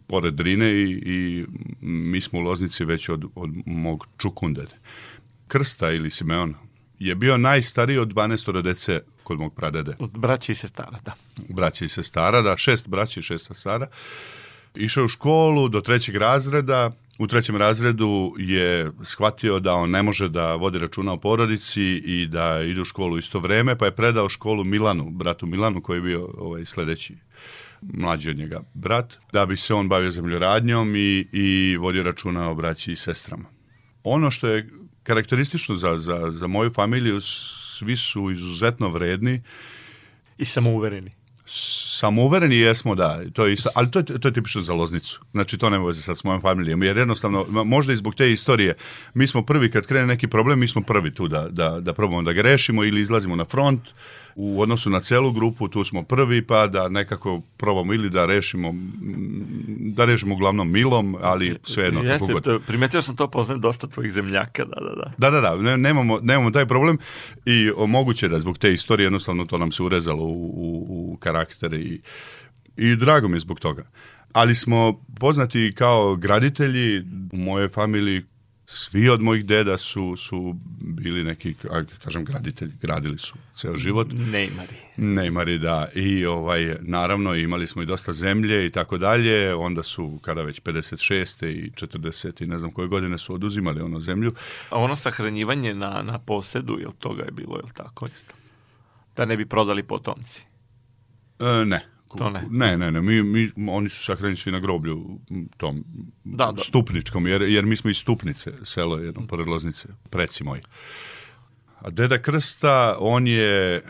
[0.08, 1.46] pored Drine i, i
[1.82, 4.76] mi smo u Loznici već od, od mog čukundede.
[5.48, 6.54] Krsta ili Simeon
[7.00, 11.14] je bio najstariji od 12 dece kod mog pradede Od braća i sestara, da.
[11.50, 13.88] braća i sestara, da, šest braća i šest sestara.
[14.76, 16.92] Išao u školu do trećeg razreda.
[17.20, 22.28] U trećem razredu je shvatio da on ne može da vodi računa o porodici i
[22.28, 26.02] da ide u školu isto vreme, pa je predao školu Milanu, bratu Milanu koji je
[26.02, 27.16] bio ovaj sledeći
[27.82, 32.56] mlađi od njega brat, da bi se on bavio zemljoradnjom i, i vodio računa o
[32.56, 33.46] braći i sestrama.
[34.04, 34.70] Ono što je
[35.06, 39.42] karakteristično za, za, za moju familiju, svi su izuzetno vredni,
[40.38, 41.12] I samouvereni.
[41.48, 45.22] Samouvereni jesmo, da, to je isto, ali to je, to je tipično za Loznicu.
[45.32, 48.74] Znači, to nema veze sad s mojom familijom, jer jednostavno, možda i zbog te istorije,
[49.14, 52.22] mi smo prvi, kad krene neki problem, mi smo prvi tu da, da, da probamo
[52.22, 53.82] da ga rešimo ili izlazimo na front,
[54.36, 58.74] u odnosu na celu grupu, tu smo prvi, pa da nekako probamo ili da rešimo,
[59.80, 62.44] da rešimo uglavnom milom, ali svejedno, kako Jeste, god.
[62.44, 65.12] to, primetio sam to, poznajem dosta tvojih zemljaka, da, da, da.
[65.18, 66.98] Da, da, da, ne, nemamo, nemamo taj problem
[67.46, 71.74] i moguće da zbog te istorije jednostavno to nam se urezalo u, u, u karakter
[71.74, 72.02] i,
[72.78, 73.84] i drago mi je zbog toga.
[74.34, 78.24] Ali smo poznati kao graditelji u mojoj familiji
[78.66, 81.56] svi od mojih deda su, su bili neki,
[82.04, 84.08] kažem, graditelji, gradili su ceo život.
[84.08, 84.76] Neymari.
[84.98, 85.88] Neymari, da.
[85.96, 89.56] I ovaj, naravno imali smo i dosta zemlje i tako dalje.
[89.56, 91.46] Onda su, kada već 56.
[91.48, 92.44] i 40.
[92.44, 94.34] i ne znam koje godine su oduzimali ono zemlju.
[94.70, 98.34] A ono sahranjivanje na, na posedu, jel toga je bilo, jel tako isto?
[99.16, 100.44] Da ne bi prodali potomci.
[101.40, 101.95] E, ne.
[102.18, 102.44] To ne.
[102.50, 103.02] Ne, ne, ne.
[103.02, 105.20] Mi, mi, oni su sahranjeni na groblju
[105.58, 105.84] tom
[106.24, 106.64] Da, da.
[106.64, 110.62] stupničkom, jer, jer mi smo iz Stupnice, selo je jedno pored Loznice, preci moji.
[111.80, 113.82] A deda Krsta, on je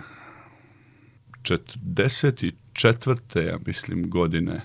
[1.41, 3.47] 44.
[3.47, 4.61] ja mislim godine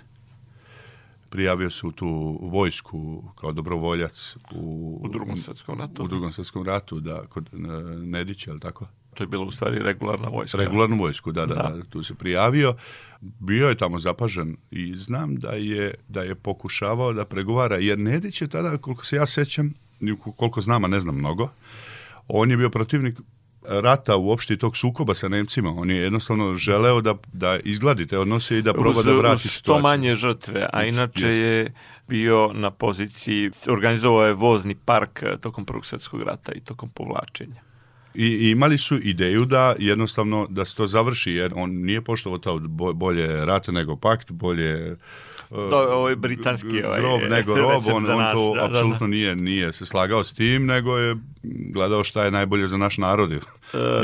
[1.30, 6.04] prijavio se u tu vojsku kao dobrovoljac u, U drugom svetskom ratu.
[6.04, 7.56] u drugom svetskom ratu, da, kod e,
[7.96, 8.88] Nedića, ali tako?
[9.14, 10.58] To je bila u stvari regularna vojska.
[10.58, 11.62] Regularnu vojsku, da, da, Da.
[11.62, 12.74] da, tu se prijavio.
[13.20, 18.42] Bio je tamo zapažen i znam da je, da je pokušavao da pregovara, jer Nedić
[18.42, 19.74] je tada, koliko se ja sećam,
[20.36, 21.48] koliko znam, a ne znam mnogo,
[22.28, 23.18] on je bio protivnik
[23.62, 25.70] rata uopšte i tog sukoba sa Nemcima.
[25.70, 29.40] On je jednostavno želeo da, da izgladi te odnose i da proba da vrati Uz
[29.40, 29.82] što situaciju.
[29.82, 31.42] manje žrtve, a inače Jeste.
[31.42, 31.72] je
[32.08, 37.60] bio na poziciji, organizovao je vozni park tokom Prvog svjetskog rata i tokom povlačenja.
[38.14, 42.58] I, imali su ideju da jednostavno da se to završi, jer on nije poštovao to
[42.58, 44.96] bo- bolje rat nego pakt, bolje
[45.50, 48.78] To je ovaj britanski, ovaj, grob nego rob, on, on to da, da, da.
[48.78, 52.98] apsolutno nije, nije se slagao s tim, nego je gledao šta je najbolje za naš
[52.98, 53.32] narod.
[53.32, 53.38] E,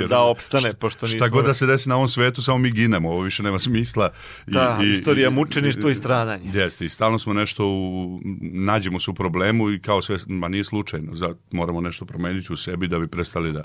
[0.09, 1.19] da opstane, pošto nismo...
[1.19, 4.11] Šta god da se desi na ovom svetu, samo mi ginemo, ovo više nema smisla.
[4.47, 6.51] I, Da, i, istorija mučeništva i stradanja.
[6.55, 10.65] Jeste, i stalno smo nešto, u, nađemo se u problemu i kao sve, ma nije
[10.65, 13.65] slučajno, za, moramo nešto promeniti u sebi da bi prestali da,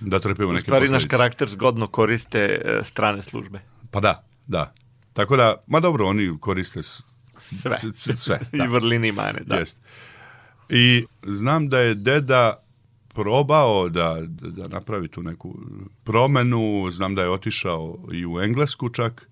[0.00, 1.08] da trpimo U neke stvari naš posledice.
[1.08, 3.58] karakter zgodno koriste e, strane službe.
[3.90, 4.74] Pa da, da.
[5.12, 7.76] Tako da, ma dobro, oni koriste Sve.
[8.16, 8.40] sve.
[8.52, 8.64] I da.
[8.64, 9.56] vrlini i mane, da.
[9.56, 9.78] Jest.
[10.68, 12.62] I znam da je deda
[13.14, 15.58] probao da, da, da napravi tu neku
[16.04, 19.28] promenu, znam da je otišao i u Englesku čak,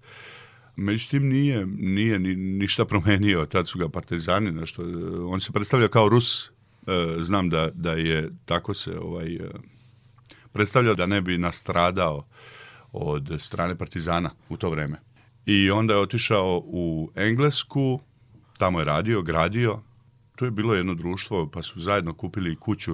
[0.77, 4.83] međutim nije, nije ni, ništa promenio, tad su ga partizani nešto,
[5.29, 6.51] on se predstavlja kao Rus,
[6.87, 9.51] E, znam da, da je tako se ovaj, e,
[10.53, 12.27] predstavljao da ne bi nastradao
[12.93, 15.01] od strane partizana u to vreme.
[15.47, 18.01] I onda je otišao u Englesku,
[18.59, 19.81] tamo je radio, gradio,
[20.37, 22.93] tu je bilo jedno društvo, pa su zajedno kupili kuću,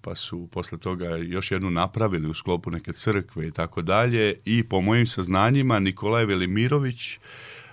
[0.00, 4.34] pa su posle toga još jednu napravili u sklopu neke crkve i tako dalje.
[4.44, 7.18] I po mojim saznanjima Nikolaj Velimirović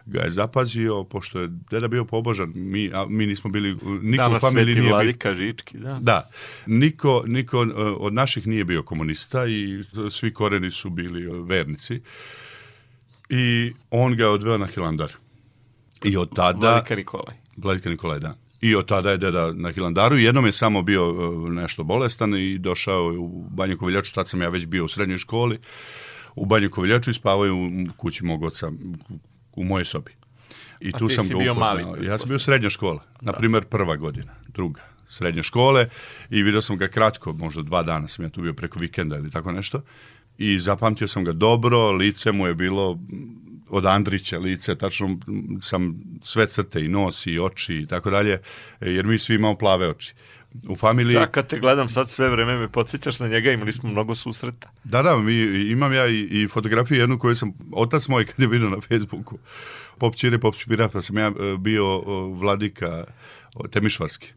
[0.05, 4.43] ga je zapazio, pošto je deda bio pobožan, mi, a mi nismo bili, niko Danas
[4.43, 5.99] u familiji nije bio, vladika Žički, da.
[6.01, 6.29] da,
[6.65, 12.01] niko, niko e, od naših nije bio komunista i svi koreni su bili vernici.
[13.29, 15.11] I on ga je odveo na Hilandar.
[16.03, 16.69] I od tada...
[16.71, 17.35] Vladika Nikolaj.
[17.57, 18.35] Vladika Nikolaj, da.
[18.61, 20.17] I od tada je deda na Hilandaru.
[20.17, 24.41] Jednom je samo bio e, nešto bolestan i došao je u Banju Koviljaču, tad sam
[24.41, 25.59] ja već bio u srednjoj školi,
[26.35, 28.71] u Banju Koviljaču i spavao je u kući mog oca,
[29.55, 30.11] u mojoj sobi.
[30.81, 31.55] I A tu sam ga upoznao.
[31.55, 32.39] mali, ja sam bio pretpostavljam.
[32.39, 35.89] srednja škola, na primjer prva godina, druga srednje škole
[36.29, 39.31] i vidio sam ga kratko, možda dva dana sam ja tu bio preko vikenda ili
[39.31, 39.81] tako nešto
[40.37, 42.99] i zapamtio sam ga dobro, lice mu je bilo
[43.69, 45.17] od Andrića lice, tačno
[45.61, 48.39] sam sve crte i nos i oči i tako dalje,
[48.81, 50.13] jer mi svi imamo plave oči.
[50.67, 51.13] U familiji...
[51.13, 54.69] Da, kad te gledam sad sve vreme me podsjećaš na njega, imali smo mnogo susreta.
[54.83, 55.33] Da, da, mi,
[55.71, 59.37] imam ja i, i fotografiju jednu koju sam, otac moj kad je vidio na Facebooku,
[59.97, 60.55] pop čire, pop
[61.01, 62.01] sam ja e, bio
[62.33, 63.03] vladika
[63.71, 64.33] Temišvarski.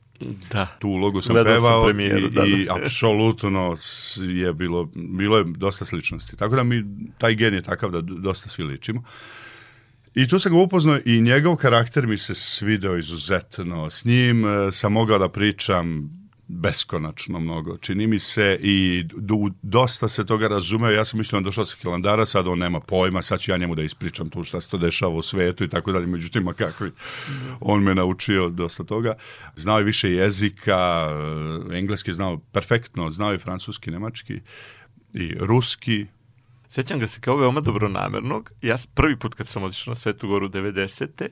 [0.51, 0.77] Da.
[0.79, 2.47] Tu ulogu sam Gledao sam pevao premijeru, i, da, da.
[2.47, 3.77] i apsolutno
[4.19, 6.37] je bilo, bilo je dosta sličnosti.
[6.37, 6.85] Tako da mi
[7.19, 9.03] taj gen je takav da dosta svi ličimo.
[10.15, 13.91] I tu sam ga upoznao i njegov karakter mi se svideo izuzetno.
[13.91, 16.11] S njim e, sam mogao da pričam
[16.53, 17.79] beskonačno mnogo.
[17.79, 19.05] Čini mi se i
[19.63, 20.91] dosta se toga razumeo.
[20.91, 23.75] Ja sam mislio on došao sa Hilandara, sad on nema pojma, sad ću ja njemu
[23.75, 26.07] da ispričam tu šta se to dešava u svetu i tako dalje.
[26.07, 26.85] Međutim, ma kako
[27.61, 29.15] on me naučio dosta toga.
[29.57, 31.09] Znao je više jezika,
[31.71, 34.41] e, engleski znao perfektno, znao je francuski, nemački
[35.15, 36.07] i ruski.
[36.69, 38.51] Sećam ga se kao veoma dobronamernog.
[38.63, 41.29] Ja prvi put kad sam otišao na Svetu Goru 90.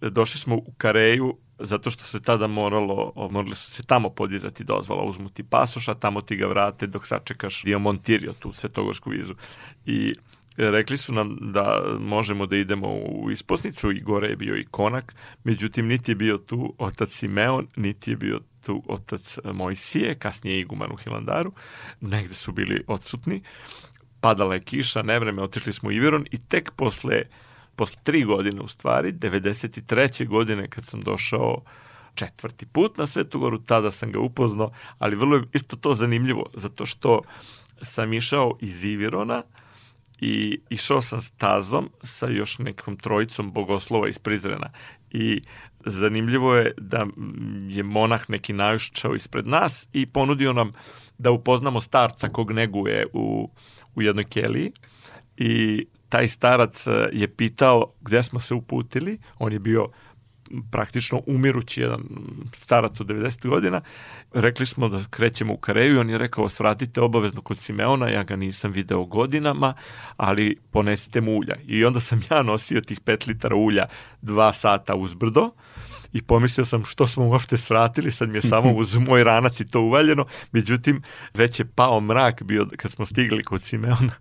[0.00, 5.02] došli smo u Kareju zato što se tada moralo, morali su se tamo podizati dozvola,
[5.02, 9.34] uzmu ti pasoš, a tamo ti ga vrate dok sačekaš Diamontirio, tu svetogorsku vizu.
[9.86, 10.14] I
[10.58, 14.64] e, rekli su nam da možemo da idemo u isposnicu i gore je bio i
[14.64, 20.60] konak, međutim niti je bio tu otac Simeon, niti je bio tu otac Mojsije, kasnije
[20.60, 21.52] iguman u Hilandaru,
[22.00, 23.42] negde su bili odsutni
[24.22, 27.22] padala je kiša, nevreme, otišli smo u Iveron i tek posle,
[27.76, 30.28] posle tri godine u stvari, 93.
[30.28, 31.62] godine kad sam došao
[32.14, 36.46] četvrti put na Svetu Goru, tada sam ga upoznao, ali vrlo je isto to zanimljivo,
[36.54, 37.20] zato što
[37.82, 39.42] sam išao iz Ivirona
[40.20, 44.70] i išao sam stazom sa još nekom trojicom bogoslova iz Prizrena
[45.10, 45.40] i
[45.86, 47.06] zanimljivo je da
[47.68, 50.72] je monah neki najuščao ispred nas i ponudio nam
[51.18, 53.50] da upoznamo starca kog neguje u,
[53.94, 54.72] u jednoj keliji
[55.36, 59.88] i taj starac e, je pitao gde smo se uputili, on je bio
[60.70, 62.00] praktično umirući jedan
[62.60, 63.80] starac od 90 godina,
[64.32, 68.36] rekli smo da krećemo u Kareju on je rekao svratite obavezno kod Simeona, ja ga
[68.36, 69.74] nisam video godinama,
[70.16, 71.56] ali ponesite mu ulja.
[71.66, 73.86] I onda sam ja nosio tih 5 litara ulja
[74.22, 75.50] dva sata uzbrdo
[76.12, 79.66] i pomislio sam što smo uopšte svratili, sad mi je samo uz moj ranac i
[79.66, 81.02] to uvaljeno, međutim
[81.34, 84.12] već je pao mrak bio kad smo stigli kod Simeona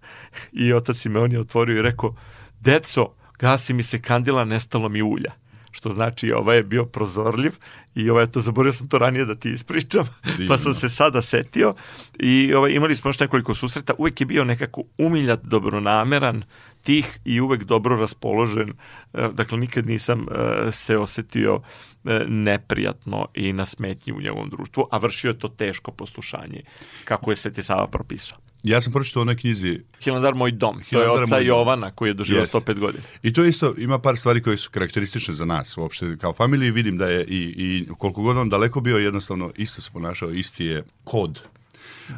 [0.52, 2.16] i otac Simeon je otvorio i rekao,
[2.60, 5.32] deco, gasi mi se kandila, nestalo mi ulja.
[5.72, 7.52] što znači ovaj je bio prozorljiv
[7.96, 10.06] i ovaj, to zaboravio sam to ranije da ti ispričam,
[10.38, 10.48] Divno.
[10.50, 11.76] pa sam se sada setio
[12.20, 16.44] i ovaj, imali smo još nekoliko susreta, uvek je bio nekako umiljat, dobronameran,
[16.84, 18.70] tih i uvek dobro raspoložen,
[19.14, 21.62] e, dakle nikad nisam e, se osetio
[22.06, 26.62] e, neprijatno i na smetnji u njegovom društvu, a vršio je to teško poslušanje,
[27.06, 28.38] kako je Sveti Sava propisao.
[28.64, 31.46] Ja sam pročitao u onoj knjizi Hilandar moj dom, to je Hilandar oca moj.
[31.46, 32.58] Jovana koji je doživio Jeste.
[32.58, 33.04] 105 godina.
[33.24, 36.72] I to isto ima par stvari koje su karakteristične za nas uopšte kao familiji.
[36.72, 40.66] Vidim da je i, i koliko god on daleko bio, jednostavno isto se ponašao, isti
[40.66, 41.42] je kod.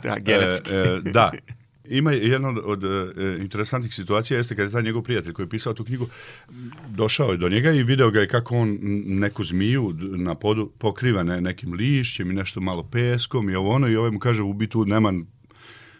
[0.04, 0.72] Da, genetski.
[0.72, 1.32] E, e, da.
[1.86, 5.50] Ima jedna od, od e, interesantnih situacija jeste kada je taj njegov prijatelj koji je
[5.50, 6.08] pisao tu knjigu
[6.90, 11.24] došao je do njega i video ga je kako on neku zmiju na podu pokriva
[11.24, 14.54] ne, nekim lišćem i nešto malo peskom i ovo ono i ovaj mu kaže u
[14.54, 15.14] bitu nema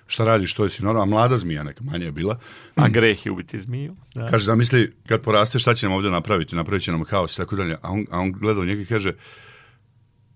[0.08, 2.40] šta radiš, to je si normalno, a mlada zmija neka manja je bila.
[2.76, 3.96] A greh je ubiti zmiju.
[4.16, 4.28] Da.
[4.28, 6.56] Kaže, zamisli, kad poraste, šta će nam ovdje napraviti?
[6.56, 7.78] Napravit će nam haos i tako dalje.
[7.82, 9.14] A on, a on gleda u njega i kaže,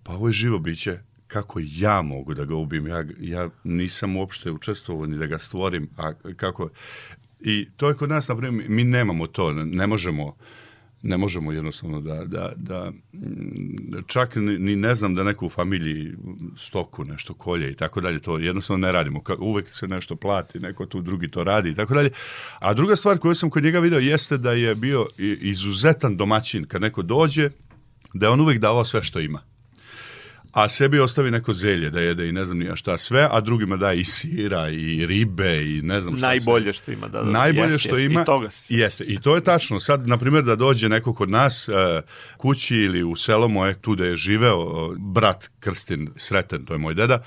[0.03, 2.87] pa ovo je živo biće, kako ja mogu da ga ubim?
[2.87, 5.89] Ja, ja nisam uopšte učestvovao ni da ga stvorim.
[5.97, 6.69] A kako...
[7.39, 10.35] I to je kod nas, na primjer, mi nemamo to, ne možemo
[11.01, 15.49] ne možemo jednostavno da, da, da mm, čak ni, ni ne znam da neko u
[15.49, 16.13] familiji
[16.57, 19.21] stoku nešto kolje i tako dalje, to jednostavno ne radimo.
[19.39, 22.09] Uvek se nešto plati, neko tu drugi to radi i tako dalje.
[22.59, 25.05] A druga stvar koju sam kod njega video jeste da je bio
[25.41, 26.65] izuzetan domaćin.
[26.65, 27.49] Kad neko dođe,
[28.13, 29.41] da je on uvek davao sve što ima.
[30.57, 33.41] A sebi ostavi neko zelje da jede i ne znam ni ja šta sve, a
[33.41, 36.27] drugima daje i sira i ribe i ne znam šta sve.
[36.27, 37.07] Najbolje što ima.
[37.07, 38.05] Da, da, Najbolje jeste, što jeste.
[38.05, 39.03] ima I toga se jeste.
[39.03, 39.79] I to je tačno.
[39.79, 42.01] Sad, na primjer, da dođe neko kod nas e,
[42.37, 46.77] kući ili u selo moje, tu da je živeo e, brat Krstin Sreten, to je
[46.77, 47.23] moj deda,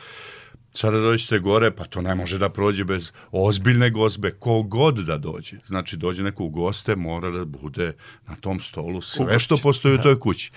[0.73, 5.19] sada dođete gore, pa to ne može da prođe bez ozbiljne gozbe, ko god da
[5.19, 5.57] dođe.
[5.67, 7.93] Znači, dođe neko u goste, mora da bude
[8.29, 10.51] na tom stolu sve što postoji u toj kući.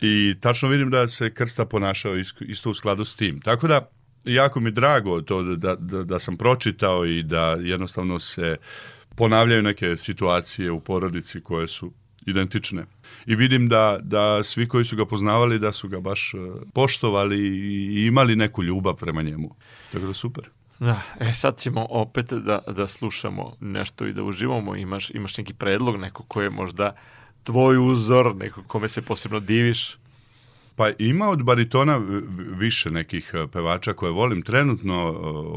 [0.00, 3.40] I tačno vidim da se Krsta ponašao is- isto u skladu s tim.
[3.40, 3.88] Tako da,
[4.24, 8.56] jako mi drago to da, da, da sam pročitao i da jednostavno se
[9.16, 11.92] ponavljaju neke situacije u porodici koje su
[12.26, 12.84] identične.
[13.26, 16.36] I vidim da, da svi koji su ga poznavali da su ga baš e,
[16.74, 17.38] poštovali
[17.96, 19.54] i imali neku ljubav prema njemu.
[19.92, 20.44] Tako da super.
[20.78, 24.76] Da, e sad ćemo opet da, da slušamo nešto i da uživamo.
[24.76, 26.94] Imaš, imaš neki predlog, neko ko je možda
[27.48, 29.96] tvoj uzor, neko kome se posebno diviš.
[30.76, 32.00] Pa ima od baritona
[32.58, 35.16] više nekih e, pevača koje volim trenutno e,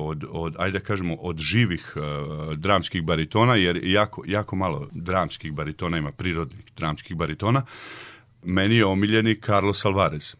[0.10, 5.54] od, od ajde da kažemo od živih e, dramskih baritona jer jako, jako malo dramskih
[5.54, 7.62] baritona ima prirodnih dramskih baritona.
[8.44, 10.36] Meni je omiljeni Carlos Alvarez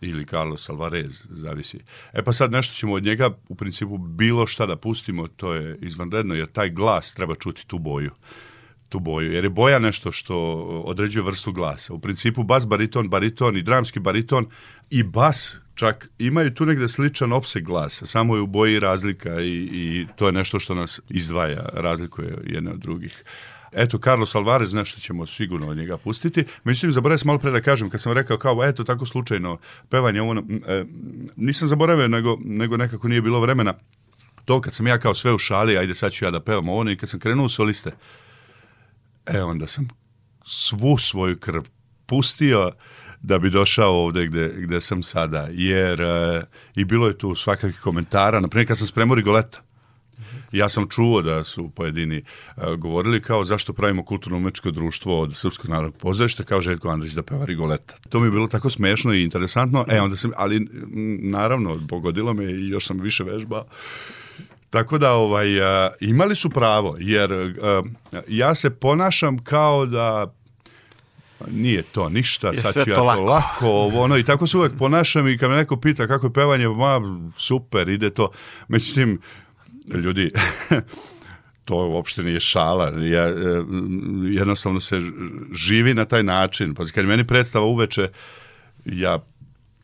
[0.00, 1.78] ili Carlos Alvarez, zavisi.
[2.12, 5.78] E pa sad nešto ćemo od njega u principu bilo šta da pustimo, to je
[5.80, 8.10] izvanredno jer taj glas treba čuti tu boju
[8.88, 10.36] tu boju, jer je boja nešto što
[10.84, 11.94] određuje vrstu glasa.
[11.94, 14.46] U principu bas bariton, bariton i dramski bariton
[14.90, 19.68] i bas čak imaju tu negde sličan opseg glasa, samo je u boji razlika i,
[19.72, 23.24] i to je nešto što nas izdvaja, razlikuje jedne od drugih.
[23.72, 26.44] Eto, Carlos Alvarez, nešto ćemo sigurno od njega pustiti.
[26.64, 29.58] Mislim, zaboravio sam malo pre da kažem, kad sam rekao kao, eto, tako slučajno
[29.88, 30.84] pevanje, ovo, m, e,
[31.36, 33.74] nisam zaboravio, nego, nego nekako nije bilo vremena.
[34.44, 36.90] To kad sam ja kao sve u šali, ajde sad ću ja da pevam ovo,
[36.90, 37.90] i kad sam krenuo u soliste,
[39.26, 39.88] E, onda sam
[40.44, 41.62] svu svoju krv
[42.06, 42.72] pustio
[43.22, 45.48] da bi došao ovde gde, gde sam sada.
[45.52, 46.42] Jer e,
[46.76, 48.40] i bilo je tu svakakvih komentara.
[48.40, 49.60] Naprimjer, kad sam spremao Rigoleta,
[50.52, 52.22] ja sam čuo da su pojedini e,
[52.76, 57.44] govorili kao zašto pravimo kulturno-umečko društvo od Srpskog narodnog pozorišta kao Željko Andrić da peva
[57.44, 57.94] Rigoleta.
[58.08, 59.84] To mi je bilo tako smešno i interesantno.
[59.88, 60.66] E, onda sam, ali m,
[61.30, 63.64] naravno, pogodilo me i još sam više vežbao.
[64.70, 65.46] Tako da ovaj
[66.00, 67.30] imali su pravo jer
[68.28, 70.32] ja se ponašam kao da
[71.50, 73.22] nije to ništa, Je sad ću ja to lako.
[73.22, 76.32] lako, ovo, ono, i tako se uvek ponašam i kad me neko pita kako je
[76.32, 77.00] pevanje, ma
[77.36, 78.30] super, ide to.
[78.68, 79.20] Međutim,
[79.94, 80.30] ljudi,
[81.64, 83.34] to uopšte nije šala, ja, e,
[84.30, 85.00] jednostavno se
[85.52, 86.74] živi na taj način.
[86.74, 88.08] Pa kad meni predstava uveče,
[88.84, 89.18] ja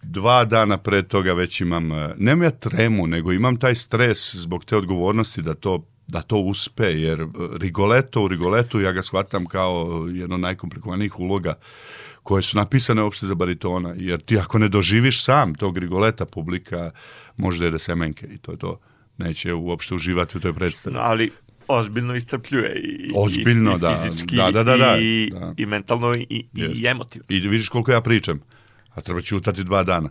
[0.02, 4.64] dva dana pre toga već imam, e, nemam ja tremu, nego imam taj stres zbog
[4.64, 7.26] te odgovornosti da to da to uspe, jer e,
[7.58, 11.54] Rigoletto u Rigoletu ja ga shvatam kao jedno od najkomplikovanijih uloga
[12.22, 16.90] koje su napisane uopšte za baritona, jer ti ako ne doživiš sam tog Rigoleta, publika
[17.36, 18.80] može da jede semenke i to je to.
[19.18, 20.96] Neće uopšte uživati u toj predstavi.
[20.98, 21.30] Ali
[21.68, 23.92] ozbiljno iscrpljuje i, Ozbiljno, i, da.
[23.92, 24.96] i fizički Da, da, da, da.
[25.00, 25.54] i, Da.
[25.56, 27.26] i mentalno i, i emotivno.
[27.28, 28.40] I vidiš koliko ja pričam.
[28.94, 30.10] A treba ćutati dva dana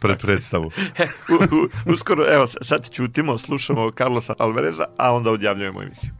[0.00, 0.70] pred predstavu.
[0.98, 6.10] E, u, u, uskoro, evo, sad ćutimo, slušamo Carlosa Alvareza, a onda odjavljujemo emisiju.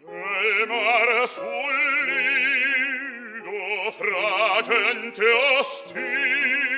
[0.00, 1.44] Tremar sul
[2.06, 5.22] lido fra gente
[5.60, 6.71] ostile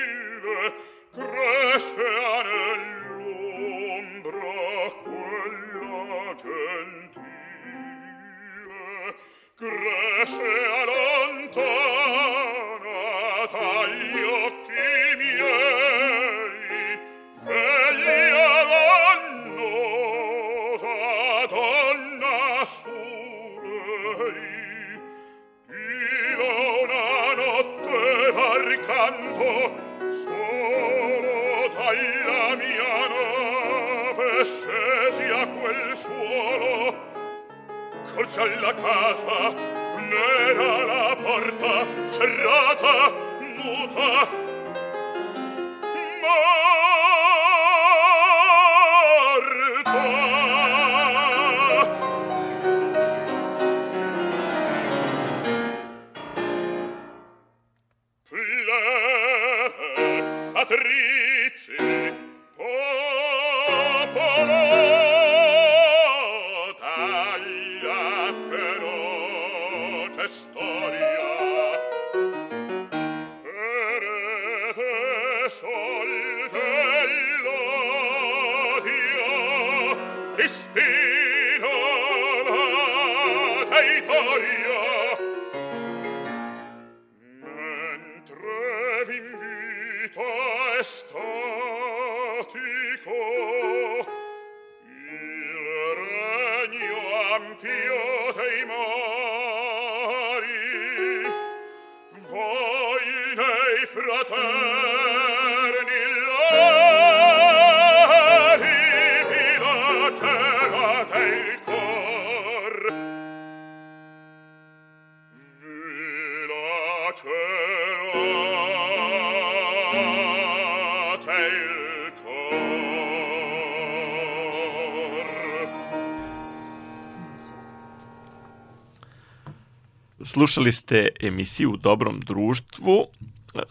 [130.35, 133.07] Slušali ste emisiju u dobrom društvu.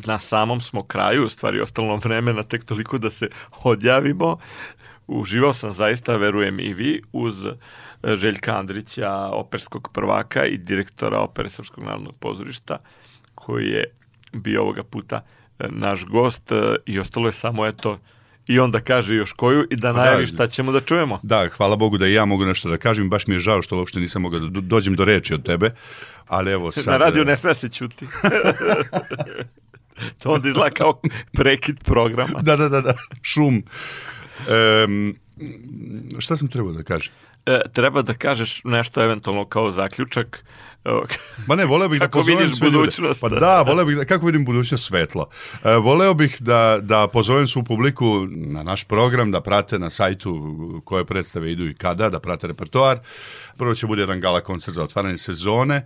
[0.06, 3.30] Na samom smo kraju, u stvari ostalo vremena tek toliko da se
[3.64, 4.38] odjavimo.
[5.08, 7.52] Uživao sam zaista, verujem i vi, uz e,
[8.16, 12.78] Željka Andrića, operskog prvaka i direktora opere Srpskog narodnog pozorišta,
[13.36, 13.86] koji je
[14.34, 15.22] bio ovoga puta
[15.60, 18.00] e, naš gost e, i ostalo je samo eto
[18.48, 21.20] i onda kaže još koju i da Pa da, najavi šta ćemo da čujemo.
[21.24, 23.78] Da, hvala Bogu da i ja mogu nešto da kažem, baš mi je žao što
[23.78, 25.72] uopšte nisam mogao da do- dođem do reči od tebe,
[26.28, 26.86] ali evo sad...
[26.88, 28.06] Na radiju e, ne sme se čuti.
[30.24, 32.42] to onda izgleda kao prekid programa.
[32.42, 33.64] Da, da, da, da, šum.
[34.88, 35.16] Um,
[36.20, 37.14] šta sam trebao da kažem?
[37.46, 40.44] E, treba da kažeš nešto eventualno kao zaključak.
[40.84, 41.06] Evo,
[41.48, 42.92] Ma ne, voleo bih Kako da pozovem sve ljude.
[43.22, 45.30] Pa da, voleo bih da, kako vidim budućnost svetlo.
[45.64, 50.82] E, voleo bih da, da pozovem svu publiku na naš program, da prate na sajtu
[50.86, 53.00] koje predstave idu i kada, da prate repertoar.
[53.58, 55.84] Prvo će bude jedan gala koncert za otvaranje sezone, e,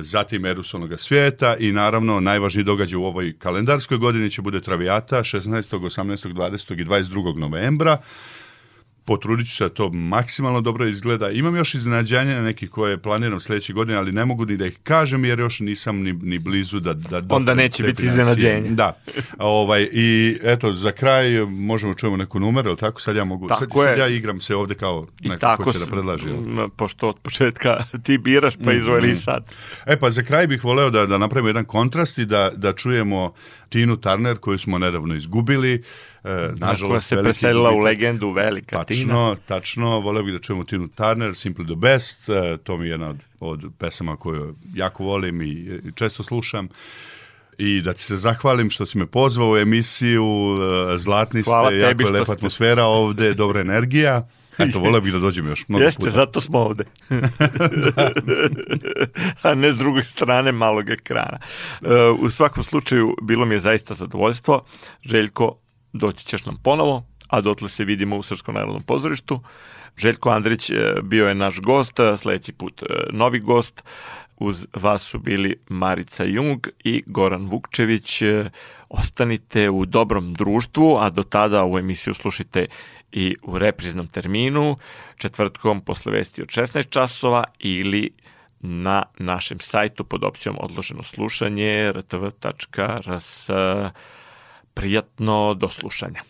[0.00, 5.16] zatim Erus onoga svijeta i naravno najvažniji događaj u ovoj kalendarskoj godini će bude Travijata
[5.16, 6.80] 16., 18., 20.
[6.80, 7.38] i 22.
[7.38, 7.98] novembra
[9.04, 11.30] potrudit ću se da to maksimalno dobro izgleda.
[11.30, 15.24] Imam još iznenađenja nekih koje planiram sljedeće godine, ali ne mogu ni da ih kažem
[15.24, 16.94] jer još nisam ni, ni blizu da...
[16.94, 18.20] da Onda neće biti financije.
[18.20, 18.74] iznenađenja.
[18.74, 18.96] Da.
[19.38, 23.00] Ovaj, I eto, za kraj možemo čujemo neku numeru, ali tako?
[23.00, 23.48] Sad ja mogu...
[23.48, 24.02] Tako sad, sad je.
[24.02, 27.84] ja igram se ovde kao I neko tako ko će da m, pošto od početka
[28.04, 29.44] ti biraš, pa izvoli sad.
[29.86, 33.32] E pa za kraj bih voleo da, da napravimo jedan kontrast i da, da čujemo
[33.68, 35.82] Tinu Turner koju smo nedavno izgubili.
[36.24, 39.12] E, Koja nažalost, se preselila u legendu velika Tina.
[39.12, 42.90] Tačno, tačno, voleo bih da čujemo Tinu Turner, Simple the Best, e, to mi je
[42.90, 46.68] jedna od, od pesama koju jako volim i, često slušam.
[47.58, 50.24] I da ti se zahvalim što si me pozvao u emisiju,
[50.94, 54.28] e, zlatni Hvala ste, jako je lepa ste- atmosfera ovde, dobra energija.
[54.58, 56.10] Eto, voleo bih da dođem još mnogo Jeste, puta.
[56.10, 56.84] zato smo ovde.
[59.42, 61.38] A ne s druge strane malog ekrana.
[61.82, 61.86] E,
[62.20, 64.64] u svakom slučaju, bilo mi je zaista zadovoljstvo.
[65.02, 65.58] Željko,
[65.92, 69.40] doći ćeš nam ponovo, a dotle se vidimo u Srpskom narodnom pozorištu.
[69.96, 73.82] Željko Andrić e, bio je naš gost, sledeći put e, novi gost.
[74.38, 78.22] Uz vas su bili Marica Jung i Goran Vukčević.
[78.22, 78.50] E,
[78.88, 82.66] Ostanite u dobrom društvu, a do tada ovu emisiju slušajte
[83.12, 84.76] i u repriznom terminu,
[85.16, 88.10] četvrtkom posle vesti od 16 časova ili
[88.60, 93.50] na našem sajtu pod opcijom odloženo slušanje rtv.rs.
[94.74, 96.22] Prijatno do slušanja.